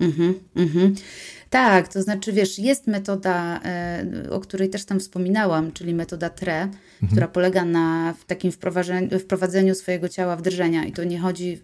[0.00, 0.94] Mhm, mhm.
[1.50, 6.62] Tak, to znaczy, wiesz, jest metoda, e, o której też tam wspominałam, czyli metoda TRE,
[6.62, 7.10] mhm.
[7.10, 10.84] która polega na takim wprowadzeniu, wprowadzeniu swojego ciała w drżenia.
[10.84, 11.60] I to nie chodzi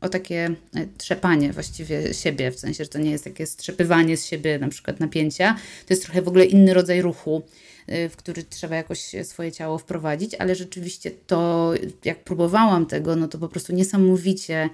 [0.00, 4.26] o takie e, trzepanie właściwie siebie, w sensie, że to nie jest takie strzepywanie z
[4.26, 5.56] siebie, na przykład napięcia.
[5.86, 7.42] To jest trochę w ogóle inny rodzaj ruchu
[7.88, 11.72] w który trzeba jakoś swoje ciało wprowadzić, ale rzeczywiście to,
[12.04, 14.70] jak próbowałam tego, no to po prostu niesamowicie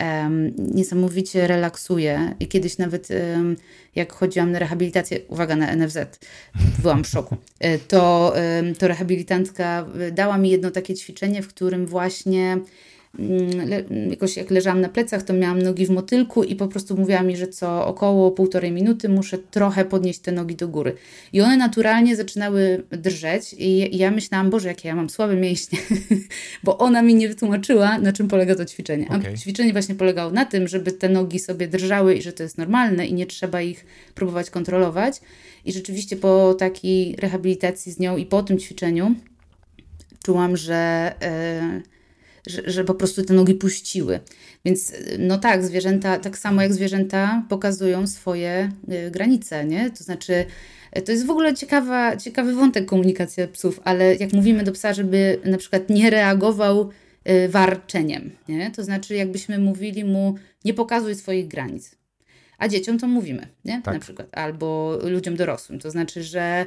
[0.00, 2.34] um, niesamowicie relaksuje.
[2.40, 3.56] I kiedyś nawet um,
[3.94, 5.98] jak chodziłam na rehabilitację, uwaga na NFZ,
[6.82, 11.86] byłam w szoku, y, to, um, to rehabilitantka dała mi jedno takie ćwiczenie, w którym
[11.86, 12.58] właśnie
[14.10, 17.36] jakoś jak leżałam na plecach, to miałam nogi w motylku i po prostu mówiła mi,
[17.36, 20.96] że co około półtorej minuty muszę trochę podnieść te nogi do góry.
[21.32, 25.78] I one naturalnie zaczynały drżeć i ja myślałam, Boże, jakie ja mam słabe mięśnie,
[26.64, 29.06] bo ona mi nie wytłumaczyła, na czym polega to ćwiczenie.
[29.10, 29.38] A okay.
[29.38, 33.06] ćwiczenie właśnie polegało na tym, żeby te nogi sobie drżały i że to jest normalne
[33.06, 35.20] i nie trzeba ich próbować kontrolować.
[35.64, 39.14] I rzeczywiście po takiej rehabilitacji z nią i po tym ćwiczeniu
[40.24, 41.12] czułam, że...
[41.72, 41.93] Yy,
[42.46, 44.20] że, że po prostu te nogi puściły.
[44.64, 48.70] Więc no tak, zwierzęta, tak samo jak zwierzęta pokazują swoje
[49.06, 49.90] y, granice, nie?
[49.90, 50.44] To znaczy,
[51.04, 55.40] to jest w ogóle ciekawa, ciekawy wątek komunikacja psów, ale jak mówimy do psa, żeby
[55.44, 56.90] na przykład nie reagował
[57.28, 58.70] y, warczeniem, nie?
[58.70, 61.96] To znaczy, jakbyśmy mówili mu, nie pokazuj swoich granic.
[62.58, 63.82] A dzieciom to mówimy, nie?
[63.82, 63.94] Tak.
[63.94, 64.28] Na przykład.
[64.32, 65.78] Albo ludziom dorosłym.
[65.78, 66.66] To znaczy, że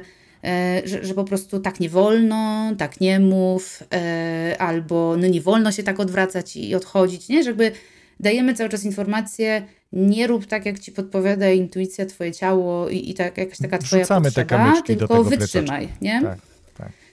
[0.84, 5.72] że, że po prostu tak nie wolno, tak nie mów, e, albo no nie wolno
[5.72, 7.42] się tak odwracać i odchodzić, nie?
[7.42, 7.72] Żeby
[8.20, 13.14] dajemy cały czas informację, nie rób tak, jak ci podpowiada intuicja, twoje ciało i, i
[13.14, 16.22] tak, jakaś taka twoja Wrzucamy potrzeba, te tylko wytrzymaj, nie?
[16.22, 16.47] Tak.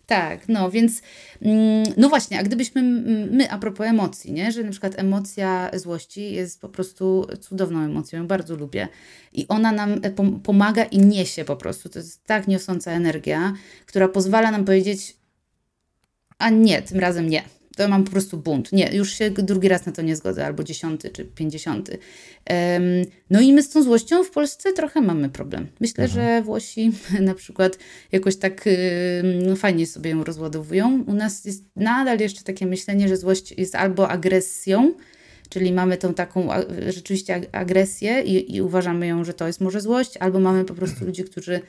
[0.07, 1.01] Tak, no więc
[1.41, 2.81] mm, no właśnie, a gdybyśmy
[3.31, 8.19] my a propos emocji, nie, że na przykład emocja złości jest po prostu cudowną emocją,
[8.19, 8.87] ją bardzo lubię
[9.33, 10.11] i ona nam e,
[10.43, 13.53] pomaga i niesie po prostu, to jest tak niosąca energia,
[13.85, 15.15] która pozwala nam powiedzieć
[16.37, 18.71] a nie, tym razem nie to mam po prostu bunt.
[18.71, 21.97] Nie, już się drugi raz na to nie zgodzę, albo dziesiąty czy pięćdziesiąty.
[23.29, 25.67] No i my z tą złością w Polsce trochę mamy problem.
[25.79, 26.25] Myślę, mhm.
[26.25, 27.77] że Włosi na przykład
[28.11, 28.65] jakoś tak
[29.45, 31.03] no, fajnie sobie ją rozładowują.
[31.07, 34.93] U nas jest nadal jeszcze takie myślenie, że złość jest albo agresją,
[35.49, 36.49] Czyli mamy tą taką
[36.89, 41.05] rzeczywiście agresję i, i uważamy ją, że to jest może złość, albo mamy po prostu
[41.05, 41.59] ludzi, którzy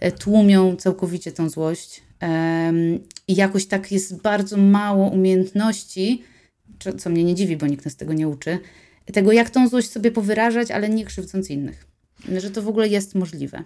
[0.00, 2.05] e, tłumią całkowicie tą złość.
[3.28, 6.22] I jakoś tak jest bardzo mało umiejętności,
[6.98, 8.58] co mnie nie dziwi, bo nikt nas tego nie uczy,
[9.12, 11.86] tego jak tą złość sobie powyrażać, ale nie krzywdząc innych.
[12.38, 13.64] Że to w ogóle jest możliwe.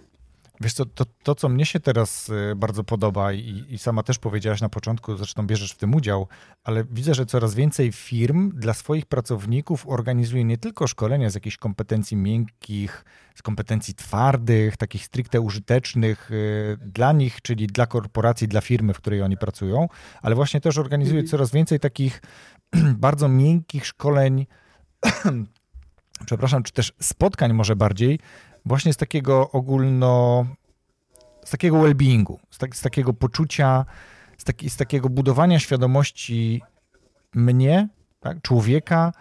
[0.61, 4.19] Wiesz co, to, to, co mnie się teraz y, bardzo podoba i, i, sama też
[4.19, 6.27] powiedziałaś na początku, zresztą bierzesz w tym udział,
[6.63, 11.57] ale widzę, że coraz więcej firm dla swoich pracowników organizuje nie tylko szkolenia z jakichś
[11.57, 18.61] kompetencji miękkich, z kompetencji twardych, takich stricte użytecznych y, dla nich, czyli dla korporacji, dla
[18.61, 19.87] firmy, w której oni pracują,
[20.21, 21.31] ale właśnie też organizuje mhm.
[21.31, 22.21] coraz więcej takich
[23.07, 24.45] bardzo miękkich szkoleń,
[26.25, 28.19] przepraszam, czy też spotkań może bardziej,
[28.65, 30.45] właśnie z takiego ogólno,
[31.45, 33.85] z takiego well-beingu, z, tak, z takiego poczucia,
[34.37, 36.61] z, taki, z takiego budowania świadomości
[37.33, 39.11] mnie, tak, człowieka,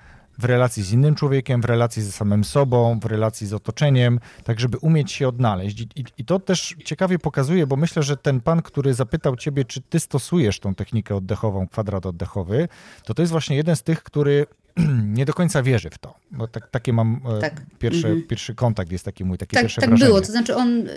[0.41, 4.61] w relacji z innym człowiekiem, w relacji ze samym sobą, w relacji z otoczeniem, tak
[4.61, 5.81] żeby umieć się odnaleźć.
[5.81, 9.65] I, i, I, to też ciekawie pokazuje, bo myślę, że ten pan, który zapytał ciebie,
[9.65, 12.69] czy ty stosujesz tą technikę oddechową, kwadrat oddechowy,
[13.05, 14.47] to to jest właśnie jeden z tych, który
[15.17, 16.15] nie do końca wierzy w to.
[16.31, 17.63] Bo tak, takie mam e, tak.
[17.79, 18.27] pierwszy, mhm.
[18.27, 20.07] pierwszy kontakt, jest taki mój, takie tak, pierwsze tak wrażenie.
[20.07, 20.89] Tak było, to znaczy on,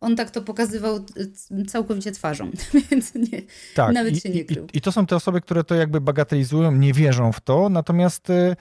[0.00, 2.50] on tak to pokazywał e, całkowicie twarzą,
[2.90, 3.42] więc nie,
[3.74, 3.94] tak.
[3.94, 4.66] nawet I, się nie krył.
[4.72, 8.30] I, I to są te osoby, które to jakby bagatelizują, nie wierzą w to, natomiast
[8.30, 8.56] e,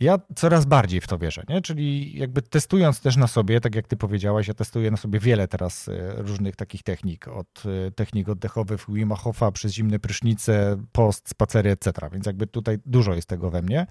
[0.00, 1.62] ja coraz bardziej w to wierzę, nie?
[1.62, 5.48] czyli jakby testując też na sobie, tak jak ty powiedziałaś, ja testuję na sobie wiele
[5.48, 7.62] teraz różnych takich technik, od
[7.96, 11.92] technik oddechowych Wima Hofa przez zimne prysznice, post, spacery, etc.
[12.12, 13.86] Więc jakby tutaj dużo jest tego we mnie.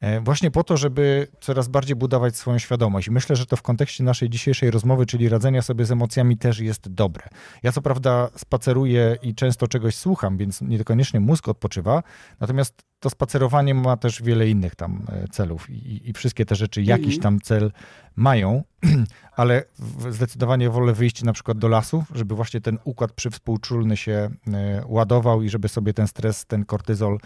[0.00, 3.08] E, właśnie po to, żeby coraz bardziej budować swoją świadomość.
[3.08, 6.58] I myślę, że to w kontekście naszej dzisiejszej rozmowy, czyli radzenia sobie z emocjami, też
[6.58, 7.28] jest dobre.
[7.62, 12.02] Ja co prawda spaceruję i często czegoś słucham, więc niekoniecznie mózg odpoczywa,
[12.40, 16.82] natomiast to spacerowanie ma też wiele innych tam e, celów i, i wszystkie te rzeczy
[16.82, 17.22] jakiś mhm.
[17.22, 17.72] tam cel
[18.16, 18.64] mają,
[19.36, 19.64] ale
[20.10, 25.42] zdecydowanie wolę wyjść na przykład do lasu, żeby właśnie ten układ przywspółczulny się e, ładował
[25.42, 27.18] i żeby sobie ten stres, ten kortyzol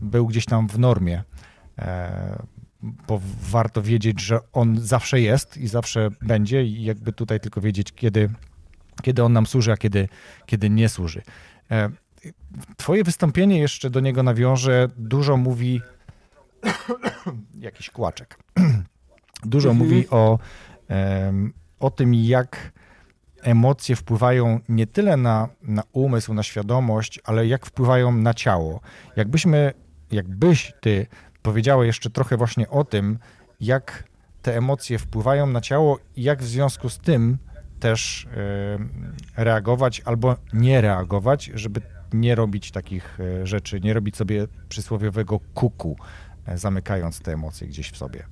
[0.00, 1.24] był gdzieś tam w normie.
[1.82, 2.42] E,
[2.82, 7.92] bo warto wiedzieć, że on zawsze jest i zawsze będzie i jakby tutaj tylko wiedzieć,
[7.92, 8.30] kiedy,
[9.02, 10.08] kiedy on nam służy, a kiedy,
[10.46, 11.22] kiedy nie służy.
[11.70, 11.90] E,
[12.76, 15.80] twoje wystąpienie jeszcze do niego nawiąże, dużo mówi
[17.60, 18.38] jakiś kłaczek.
[19.44, 19.88] Dużo mhm.
[19.88, 20.38] mówi o,
[21.80, 22.72] o tym, jak
[23.42, 28.80] emocje wpływają nie tyle na, na umysł, na świadomość, ale jak wpływają na ciało.
[29.16, 29.72] Jakbyśmy,
[30.10, 31.06] jakbyś ty
[31.42, 33.18] powiedziała jeszcze trochę właśnie o tym,
[33.60, 34.04] jak
[34.42, 37.38] te emocje wpływają na ciało i jak w związku z tym
[37.80, 38.26] też
[39.36, 41.80] e, reagować albo nie reagować, żeby
[42.12, 45.96] nie robić takich e, rzeczy, nie robić sobie przysłowiowego kuku,
[46.46, 48.26] e, zamykając te emocje gdzieś w sobie.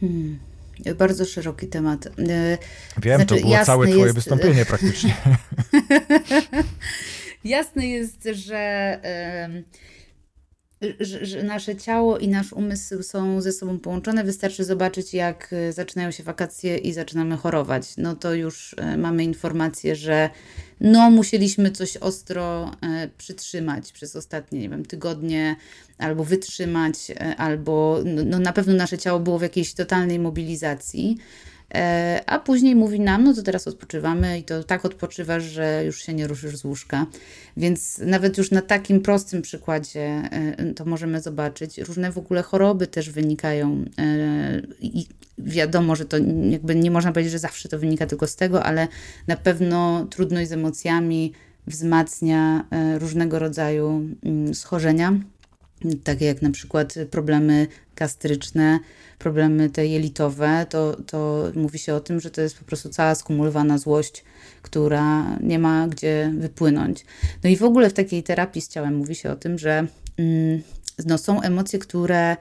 [0.00, 0.38] Hmm.
[0.98, 2.08] Bardzo szeroki temat.
[3.02, 4.14] Wiem, znaczy, to było całe twoje jest...
[4.14, 5.16] wystąpienie praktycznie.
[7.44, 9.00] jasne jest, że
[11.00, 14.24] że, że, nasze ciało i nasz umysł są ze sobą połączone.
[14.24, 17.96] Wystarczy zobaczyć, jak e, zaczynają się wakacje i zaczynamy chorować.
[17.96, 20.30] No to już e, mamy informację, że
[20.80, 25.56] no musieliśmy coś ostro e, przytrzymać przez ostatnie, nie wiem, tygodnie,
[25.98, 26.94] albo wytrzymać,
[27.36, 31.16] albo no, no na pewno nasze ciało było w jakiejś totalnej mobilizacji.
[31.74, 36.02] E, a później mówi nam, no to teraz odpoczywamy i to tak odpoczywasz, że już
[36.02, 37.06] się nie ruszysz z łóżka.
[37.56, 41.78] Więc nawet już na takim prostym przykładzie e, to możemy zobaczyć.
[41.78, 45.06] Różne w ogóle choroby też wynikają e, i
[45.38, 46.16] wiadomo, że to
[46.50, 48.88] jakby nie można powiedzieć, że zawsze to wynika tylko z tego, ale
[49.26, 51.32] na pewno trudność z emocjami
[51.66, 52.64] wzmacnia
[52.98, 55.20] różnego rodzaju mm, schorzenia
[56.04, 57.66] takie jak na przykład problemy
[57.96, 58.78] gastryczne,
[59.18, 63.14] problemy te jelitowe, to, to mówi się o tym, że to jest po prostu cała
[63.14, 64.24] skumulowana złość,
[64.62, 67.04] która nie ma gdzie wypłynąć.
[67.44, 69.86] No i w ogóle w takiej terapii z ciałem mówi się o tym, że
[70.18, 70.62] mm,
[71.06, 72.36] no, są emocje, które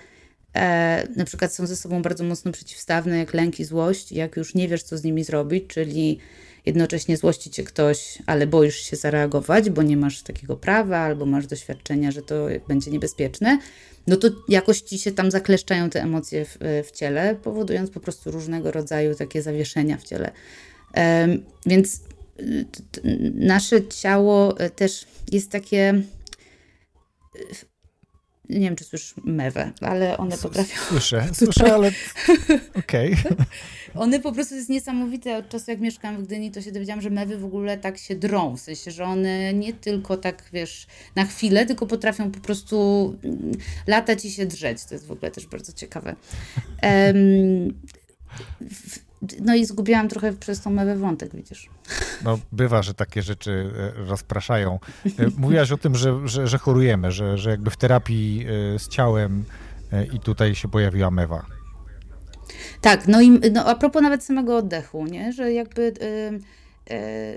[0.56, 4.56] e, na przykład są ze sobą bardzo mocno przeciwstawne, jak lęk i złość, jak już
[4.56, 6.20] nie wiesz, co z nimi zrobić, czyli
[6.66, 11.48] jednocześnie złości cię ktoś, ale boisz się zareagować, bo nie masz takiego prawa, albo masz
[11.48, 13.60] doświadczenia, że to będzie niebezpieczne,
[14.08, 18.32] no to jakoś ci się tam zakleszczają te emocje w, w ciele, powodując po prostu
[18.32, 20.32] różnego rodzaju takie zawieszenia w ciele.
[20.96, 22.02] Um, więc
[23.34, 26.02] nasze ciało e, też jest takie
[28.50, 30.82] nie wiem, czy słyszysz mewę, ale one potrafią...
[30.88, 31.92] Słyszę, słyszę, ale
[32.76, 33.14] okej.
[33.14, 33.46] Okay.
[33.96, 35.38] One po prostu jest niesamowite.
[35.38, 38.16] Od czasu jak mieszkam w Gdyni, to się dowiedziałam, że mewy w ogóle tak się
[38.16, 38.58] drą.
[38.58, 43.52] W sensie, że one nie tylko tak, wiesz, na chwilę, tylko potrafią po prostu mm,
[43.88, 44.86] latać i się drzeć.
[44.86, 46.16] To jest w ogóle też bardzo ciekawe.
[46.84, 47.74] Um,
[49.42, 51.70] no i zgubiłam trochę przez tą mewę wątek, widzisz.
[52.24, 54.80] No bywa, że takie rzeczy e, rozpraszają.
[55.06, 58.88] E, mówiłaś o tym, że, że, że chorujemy, że, że jakby w terapii e, z
[58.88, 59.44] ciałem
[60.14, 61.46] i tutaj się pojawiła mewa.
[62.82, 65.34] Tak, no i no, a propos nawet samego oddechu, nie?
[65.34, 66.40] że jakby y,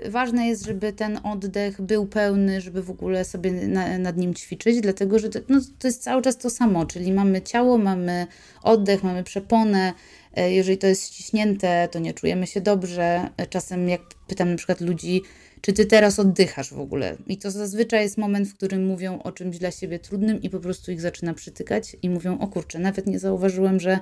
[0.09, 4.81] ważne jest, żeby ten oddech był pełny, żeby w ogóle sobie na, nad nim ćwiczyć,
[4.81, 8.27] dlatego że to, no, to jest cały czas to samo, czyli mamy ciało, mamy
[8.63, 9.93] oddech, mamy przeponę,
[10.37, 13.29] y, jeżeli to jest ściśnięte, to nie czujemy się dobrze.
[13.49, 15.21] Czasem jak pytam na przykład ludzi,
[15.61, 17.17] czy ty teraz oddychasz w ogóle?
[17.27, 20.59] I to zazwyczaj jest moment, w którym mówią o czymś dla siebie trudnym i po
[20.59, 23.99] prostu ich zaczyna przytykać i mówią, o kurczę, nawet nie zauważyłem, że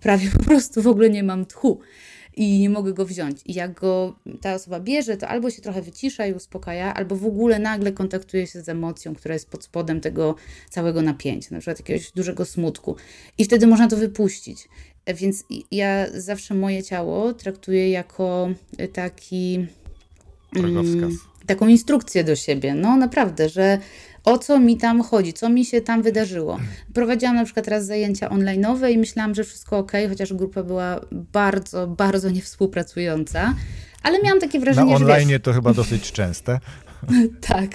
[0.00, 1.80] prawie po prostu w ogóle nie mam tchu
[2.36, 3.40] i nie mogę go wziąć.
[3.46, 7.26] I jak go ta osoba bierze, to albo się trochę wycisza i uspokaja, albo w
[7.26, 10.34] ogóle nagle kontaktuje się z emocją, która jest pod spodem tego
[10.70, 12.96] całego napięcia, na przykład jakiegoś dużego smutku.
[13.38, 14.68] I wtedy można to wypuścić.
[15.14, 18.48] Więc ja zawsze moje ciało traktuję jako
[18.92, 19.66] taki.
[20.56, 22.74] Mm, taką instrukcję do siebie.
[22.74, 23.78] No naprawdę, że
[24.26, 26.58] o co mi tam chodzi, co mi się tam wydarzyło.
[26.94, 31.86] Prowadziłam na przykład raz zajęcia online'owe i myślałam, że wszystko ok, chociaż grupa była bardzo,
[31.86, 33.54] bardzo niewspółpracująca,
[34.02, 36.60] ale miałam takie wrażenie, Na online że wiesz, to chyba dosyć częste.
[37.48, 37.70] tak,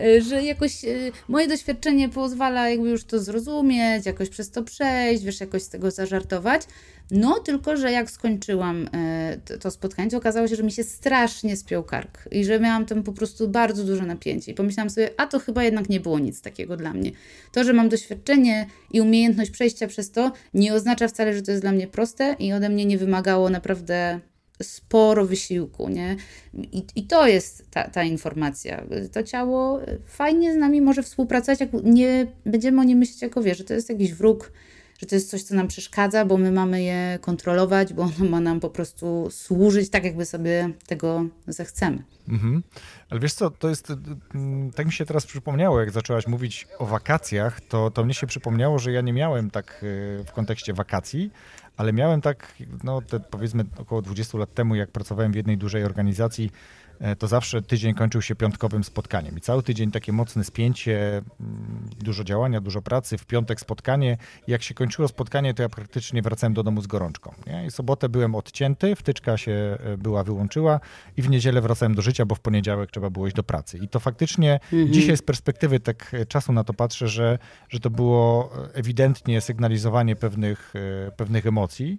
[0.00, 0.88] e, że jakoś e,
[1.28, 5.90] moje doświadczenie pozwala jakby już to zrozumieć, jakoś przez to przejść, wiesz, jakoś z tego
[5.90, 6.62] zażartować.
[7.10, 11.56] No, tylko że jak skończyłam e, to spotkanie, to okazało się, że mi się strasznie
[11.56, 14.52] spiął kark i że miałam tam po prostu bardzo duże napięcie.
[14.52, 17.10] I pomyślałam sobie, a to chyba jednak nie było nic takiego dla mnie.
[17.52, 21.62] To, że mam doświadczenie i umiejętność przejścia przez to, nie oznacza wcale, że to jest
[21.62, 24.20] dla mnie proste i ode mnie nie wymagało naprawdę
[24.62, 26.16] sporo wysiłku, nie?
[26.54, 28.84] I, i to jest ta, ta informacja.
[29.12, 33.54] To ciało fajnie z nami może współpracować, jak nie będziemy o nim myśleć jako wie,
[33.54, 34.52] że to jest jakiś wróg,
[34.98, 38.40] że to jest coś, co nam przeszkadza, bo my mamy je kontrolować, bo ono ma
[38.40, 42.02] nam po prostu służyć tak, jakby sobie tego zechcemy.
[42.28, 42.62] Mhm.
[43.10, 43.92] Ale wiesz co, to jest,
[44.34, 48.26] mm, tak mi się teraz przypomniało, jak zaczęłaś mówić o wakacjach, to, to mnie się
[48.26, 51.30] przypomniało, że ja nie miałem tak y, w kontekście wakacji,
[51.76, 52.54] ale miałem tak,
[52.84, 56.83] no te powiedzmy około 20 lat temu, jak pracowałem w jednej dużej organizacji, E,
[57.18, 59.38] to zawsze tydzień kończył się piątkowym spotkaniem.
[59.38, 64.16] I cały tydzień takie mocne spięcie, mm, dużo działania, dużo pracy, w piątek spotkanie.
[64.46, 67.34] Jak się kończyło spotkanie, to ja praktycznie wracałem do domu z gorączką.
[67.46, 67.66] Nie?
[67.66, 70.80] I sobotę byłem odcięty, wtyczka się e, była wyłączyła
[71.16, 73.78] i w niedzielę wracałem do życia, bo w poniedziałek trzeba było iść do pracy.
[73.78, 74.92] I to faktycznie mhm.
[74.92, 80.16] dzisiaj z perspektywy tak e, czasu na to patrzę, że, że to było ewidentnie sygnalizowanie
[80.16, 80.74] pewnych,
[81.16, 81.98] pewnych emocji.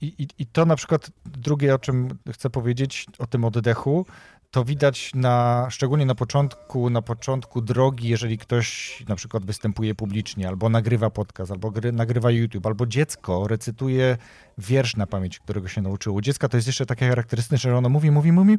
[0.00, 4.06] I, I to na przykład drugie, o czym chcę powiedzieć, o tym oddechu,
[4.50, 10.48] to widać na, szczególnie na początku, na początku drogi, jeżeli ktoś na przykład występuje publicznie,
[10.48, 14.16] albo nagrywa podcast, albo gry, nagrywa YouTube, albo dziecko recytuje
[14.58, 16.20] wiersz na pamięć, którego się nauczyło.
[16.20, 18.56] Dziecka to jest jeszcze takie charakterystyczne, że ono mówi, mówi, mówi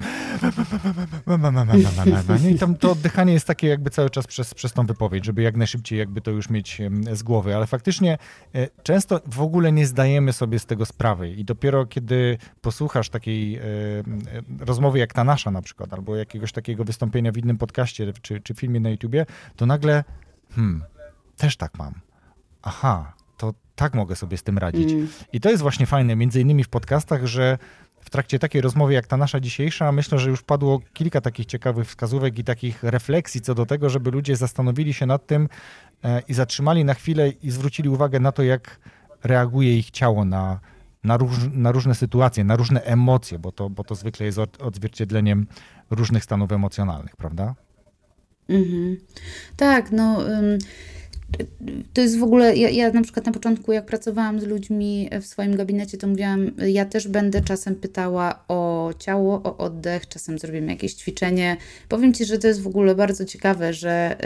[2.52, 5.58] i tam to oddychanie jest takie jakby cały czas przez, przez tą wypowiedź, żeby jak
[5.58, 6.82] najszybciej jakby to już mieć
[7.14, 8.18] z głowy, ale faktycznie
[8.84, 13.60] często w ogóle nie zdajemy sobie z tego sprawy i dopiero kiedy posłuchasz takiej
[14.60, 18.54] rozmowy jak ta nasza na przykład, albo jakiegoś takiego wystąpienia w innym podcaście czy, czy
[18.54, 20.04] filmie na YouTubie, to nagle
[20.56, 20.84] hmm,
[21.38, 21.94] też tak mam.
[22.62, 24.92] Aha, to tak mogę sobie z tym radzić.
[24.92, 25.08] Mm.
[25.34, 27.58] I to jest właśnie fajne, między innymi w podcastach, że
[28.02, 31.88] w trakcie takiej rozmowy jak ta nasza dzisiejsza, myślę, że już padło kilka takich ciekawych
[31.88, 35.50] wskazówek i takich refleksji co do tego, żeby ludzie zastanowili się nad tym
[36.04, 38.80] e, i zatrzymali na chwilę i zwrócili uwagę na to, jak
[39.24, 40.60] reaguje ich ciało na,
[41.04, 45.48] na, róż, na różne sytuacje, na różne emocje, bo to, bo to zwykle jest odzwierciedleniem
[45.90, 47.56] różnych stanów emocjonalnych, prawda?
[48.50, 48.98] Mhm.
[49.58, 50.20] Tak, no.
[51.94, 55.26] To jest w ogóle, ja, ja na przykład na początku, jak pracowałam z ludźmi w
[55.26, 60.72] swoim gabinecie, to mówiłam, ja też będę czasem pytała o ciało, o oddech, czasem zrobimy
[60.72, 61.58] jakieś ćwiczenie.
[61.90, 64.18] Powiem Ci, że to jest w ogóle bardzo ciekawe, że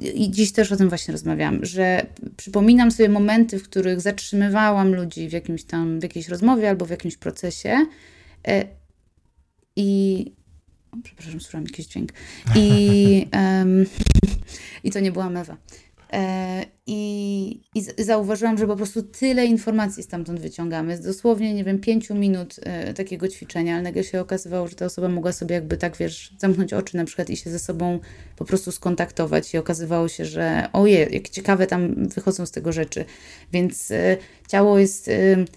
[0.00, 5.28] i dziś też o tym właśnie rozmawiam, że przypominam sobie momenty, w których zatrzymywałam ludzi
[5.28, 7.86] w jakimś tam, w jakiejś rozmowie albo w jakimś procesie
[8.48, 8.64] e,
[9.76, 10.32] i
[10.92, 12.12] o, przepraszam, słyszałam jakiś dźwięk.
[12.56, 13.26] I,
[13.58, 13.86] um,
[14.84, 15.56] I to nie była mewa.
[16.12, 20.96] E, I, I zauważyłam, że po prostu tyle informacji stamtąd wyciągamy.
[20.96, 24.86] Z dosłownie, nie wiem, pięciu minut e, takiego ćwiczenia, ale nagle się okazywało, że ta
[24.86, 27.98] osoba mogła sobie jakby tak, wiesz, zamknąć oczy na przykład i się ze sobą
[28.36, 29.54] po prostu skontaktować.
[29.54, 33.04] I okazywało się, że ojej, jak ciekawe tam wychodzą z tego rzeczy.
[33.52, 34.16] Więc e,
[34.48, 35.10] ciało jest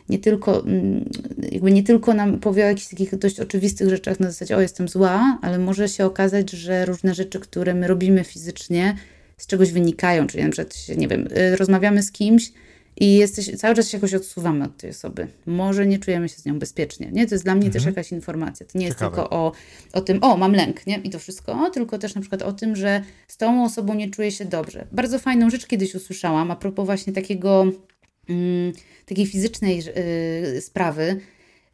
[0.10, 1.10] nie tylko, mm,
[1.52, 4.88] jakby nie tylko nam powie o jakichś takich dość oczywistych rzeczach na zasadzie, o jestem
[4.88, 8.96] zła, ale może się okazać, że różne rzeczy, które my robimy fizycznie,
[9.40, 12.52] z czegoś wynikają, czyli na przykład, nie wiem, y, rozmawiamy z kimś
[13.00, 15.28] i jesteś, cały czas się jakoś odsuwamy od tej osoby.
[15.46, 17.28] Może nie czujemy się z nią bezpiecznie, nie?
[17.28, 17.74] To jest dla mnie mhm.
[17.74, 18.66] też jakaś informacja.
[18.66, 19.16] To nie jest Ciekawe.
[19.16, 19.52] tylko o,
[19.94, 20.98] o tym, o, mam lęk, nie?
[20.98, 24.32] I to wszystko, tylko też na przykład o tym, że z tą osobą nie czuję
[24.32, 24.88] się dobrze.
[24.92, 27.66] Bardzo fajną rzecz kiedyś usłyszałam a propos właśnie takiego,
[28.30, 28.74] mm,
[29.06, 29.84] takiej fizycznej
[30.54, 31.20] yy, sprawy,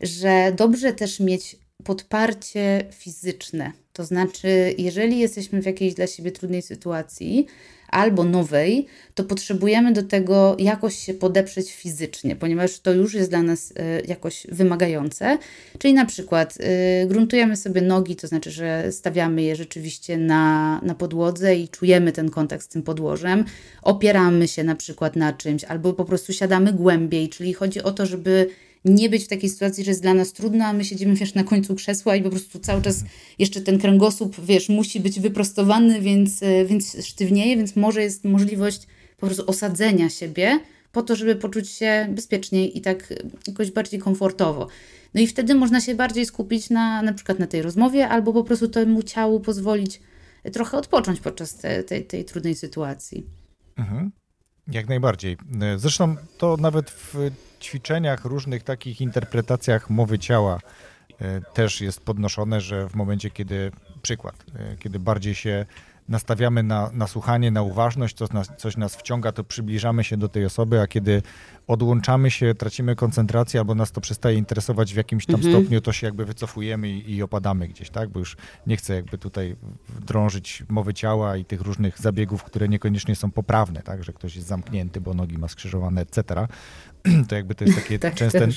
[0.01, 3.71] że dobrze też mieć podparcie fizyczne.
[3.95, 7.45] To znaczy, jeżeli jesteśmy w jakiejś dla siebie trudnej sytuacji
[7.89, 13.41] albo nowej, to potrzebujemy do tego jakoś się podeprzeć fizycznie, ponieważ to już jest dla
[13.43, 13.75] nas y,
[14.07, 15.37] jakoś wymagające.
[15.77, 16.57] Czyli na przykład
[17.03, 22.11] y, gruntujemy sobie nogi, to znaczy, że stawiamy je rzeczywiście na, na podłodze i czujemy
[22.11, 23.45] ten kontakt z tym podłożem.
[23.81, 28.05] Opieramy się na przykład na czymś, albo po prostu siadamy głębiej, czyli chodzi o to,
[28.05, 28.49] żeby
[28.85, 31.43] nie być w takiej sytuacji, że jest dla nas trudno, a my siedzimy, wiesz, na
[31.43, 33.03] końcu krzesła i po prostu cały czas
[33.39, 38.87] jeszcze ten kręgosłup, wiesz, musi być wyprostowany, więc, e, więc sztywnieje, więc może jest możliwość
[39.17, 40.59] po prostu osadzenia siebie
[40.91, 43.13] po to, żeby poczuć się bezpieczniej i tak
[43.47, 44.67] jakoś bardziej komfortowo.
[45.13, 48.43] No i wtedy można się bardziej skupić na, na przykład na tej rozmowie, albo po
[48.43, 50.01] prostu temu ciału pozwolić
[50.53, 53.25] trochę odpocząć podczas te, tej, tej trudnej sytuacji.
[53.77, 54.11] Mhm.
[54.71, 55.37] Jak najbardziej.
[55.77, 57.15] Zresztą to nawet w
[57.59, 60.59] ćwiczeniach, różnych takich interpretacjach mowy ciała
[61.21, 65.65] e, też jest podnoszone, że w momencie, kiedy, przykład, e, kiedy bardziej się
[66.09, 70.29] nastawiamy na, na słuchanie, na uważność, coś nas, coś nas wciąga, to przybliżamy się do
[70.29, 71.21] tej osoby, a kiedy
[71.67, 75.53] odłączamy się, tracimy koncentrację albo nas to przestaje interesować w jakimś tam mhm.
[75.53, 78.09] stopniu, to się jakby wycofujemy i, i, opadamy gdzieś, tak?
[78.09, 78.37] Bo już
[78.67, 79.55] nie chcę jakby tutaj
[80.05, 84.03] drążyć mowy ciała i tych różnych zabiegów, które niekoniecznie są poprawne, tak?
[84.03, 86.23] Że ktoś jest zamknięty, bo nogi ma skrzyżowane, etc.
[87.29, 88.47] To jakby to jest takie tak częste,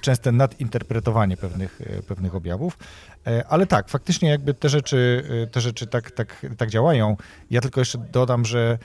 [0.00, 2.78] częste nadinterpretowanie pewnych, e, pewnych objawów.
[3.26, 7.16] E, ale tak, faktycznie jakby te rzeczy, e, te rzeczy tak, tak, tak działają.
[7.50, 8.78] Ja tylko jeszcze dodam, że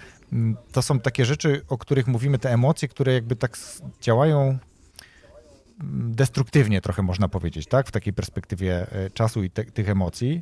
[0.71, 3.57] to są takie rzeczy, o których mówimy, te emocje, które jakby tak
[4.01, 7.87] działają mm, destruktywnie trochę można powiedzieć, tak?
[7.87, 10.41] W takiej perspektywie czasu i te, tych emocji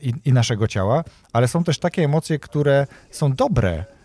[0.00, 3.99] i, i naszego ciała, ale są też takie emocje, które są dobre, E,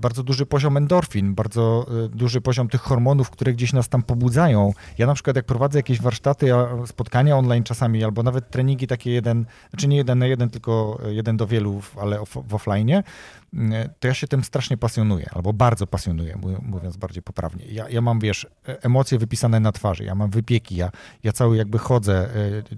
[0.00, 4.72] bardzo duży poziom endorfin, bardzo e, duży poziom tych hormonów, które gdzieś nas tam pobudzają.
[4.98, 6.50] Ja na przykład jak prowadzę jakieś warsztaty,
[6.86, 11.36] spotkania online czasami, albo nawet treningi takie jeden, znaczy nie jeden na jeden, tylko jeden
[11.36, 12.18] do wielu, ale
[12.48, 13.02] w offline,
[14.00, 17.64] to ja się tym strasznie pasjonuję, albo bardzo pasjonuję, mówiąc bardziej poprawnie.
[17.66, 20.90] Ja, ja mam, wiesz, e, emocje wypisane na twarzy, ja mam wypieki, ja,
[21.22, 22.28] ja cały jakby chodzę,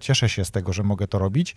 [0.00, 1.56] cieszę się z tego, że mogę to robić,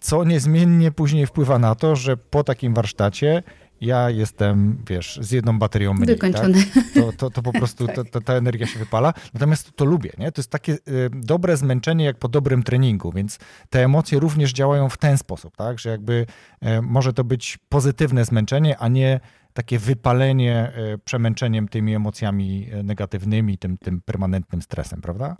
[0.00, 3.42] co niezmiennie później wpływa na to, że po takim warsztacie
[3.80, 6.06] ja jestem, wiesz, z jedną baterią mniej.
[6.06, 6.64] Wykończony.
[6.74, 6.84] Tak?
[6.94, 8.10] To, to, to po prostu tak.
[8.10, 9.14] to, ta energia się wypala.
[9.34, 10.32] Natomiast to lubię, nie?
[10.32, 10.78] To jest takie y,
[11.12, 13.38] dobre zmęczenie jak po dobrym treningu, więc
[13.70, 15.78] te emocje również działają w ten sposób, tak?
[15.78, 16.26] Że jakby
[16.62, 19.20] y, może to być pozytywne zmęczenie, a nie
[19.52, 25.36] takie wypalenie y, przemęczeniem tymi emocjami y, negatywnymi, tym, tym permanentnym stresem, prawda?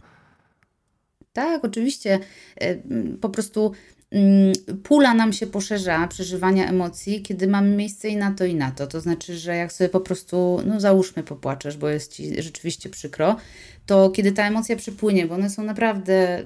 [1.33, 2.19] Tak, oczywiście.
[2.63, 2.83] Y,
[3.21, 3.73] po prostu
[4.83, 8.87] pula nam się poszerza przeżywania emocji, kiedy mamy miejsce i na to, i na to.
[8.87, 13.37] To znaczy, że jak sobie po prostu, no załóżmy, popłaczesz, bo jest ci rzeczywiście przykro,
[13.87, 16.45] to kiedy ta emocja przypłynie, bo one są naprawdę,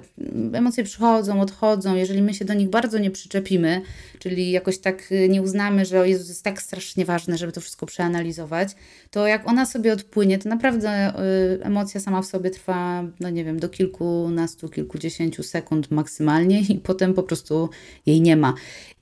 [0.53, 3.81] emocje przychodzą, odchodzą, jeżeli my się do nich bardzo nie przyczepimy,
[4.19, 7.61] czyli jakoś tak y, nie uznamy, że o Jezus jest tak strasznie ważne, żeby to
[7.61, 8.69] wszystko przeanalizować,
[9.11, 13.43] to jak ona sobie odpłynie, to naprawdę y, emocja sama w sobie trwa, no nie
[13.43, 17.69] wiem, do kilkunastu, kilkudziesięciu sekund maksymalnie i potem po prostu
[18.05, 18.53] jej nie ma.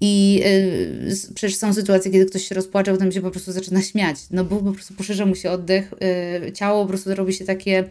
[0.01, 0.41] I
[1.05, 4.43] y, przecież są sytuacje, kiedy ktoś się rozpłacze, potem się po prostu zaczyna śmiać, no
[4.45, 5.93] bo po prostu poszerza mu się oddech,
[6.47, 7.89] y, ciało po prostu robi się takie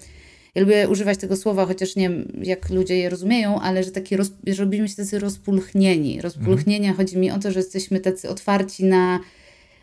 [0.55, 4.17] ja lubię używać tego słowa, chociaż nie wiem, jak ludzie je rozumieją, ale że takie
[4.17, 6.21] roz, robimy się tacy rozpulchnieni.
[6.21, 6.97] Rozpulchnienia mhm.
[6.97, 9.21] chodzi mi o to, że jesteśmy tacy otwarci na,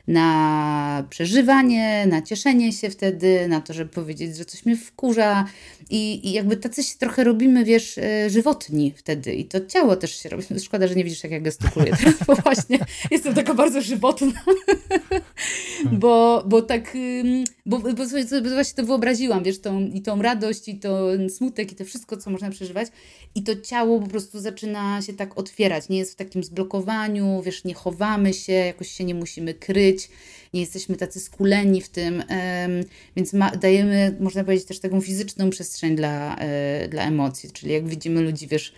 [0.09, 5.45] na przeżywanie, na cieszenie się wtedy, na to, żeby powiedzieć, że coś mnie wkurza
[5.89, 10.15] i, i jakby tacy się trochę robimy, wiesz, e, żywotni wtedy i to ciało też
[10.15, 10.43] się robi.
[10.65, 12.79] Szkoda, że nie widzisz, jak ja gestykuluję teraz, bo właśnie
[13.11, 14.31] jestem taka bardzo żywotna.
[16.01, 16.97] bo, bo tak,
[17.65, 21.75] bo, bo sobie, właśnie to wyobraziłam, wiesz, tą, i tą radość, i ten smutek, i
[21.75, 22.87] to wszystko, co można przeżywać.
[23.35, 25.89] I to ciało po prostu zaczyna się tak otwierać.
[25.89, 29.98] Nie jest w takim zblokowaniu, wiesz, nie chowamy się, jakoś się nie musimy kryć,
[30.53, 32.23] nie jesteśmy tacy skuleni w tym,
[33.15, 37.51] więc ma, dajemy, można powiedzieć, też taką fizyczną przestrzeń dla, e, dla emocji.
[37.51, 38.73] Czyli jak widzimy ludzi, wiesz,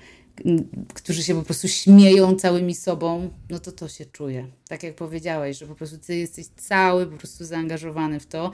[0.93, 4.47] którzy się po prostu śmieją całymi sobą, no to to się czuje.
[4.67, 8.51] Tak jak powiedziałeś, że po prostu ty jesteś cały po prostu zaangażowany w to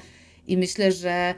[0.48, 1.36] i myślę, że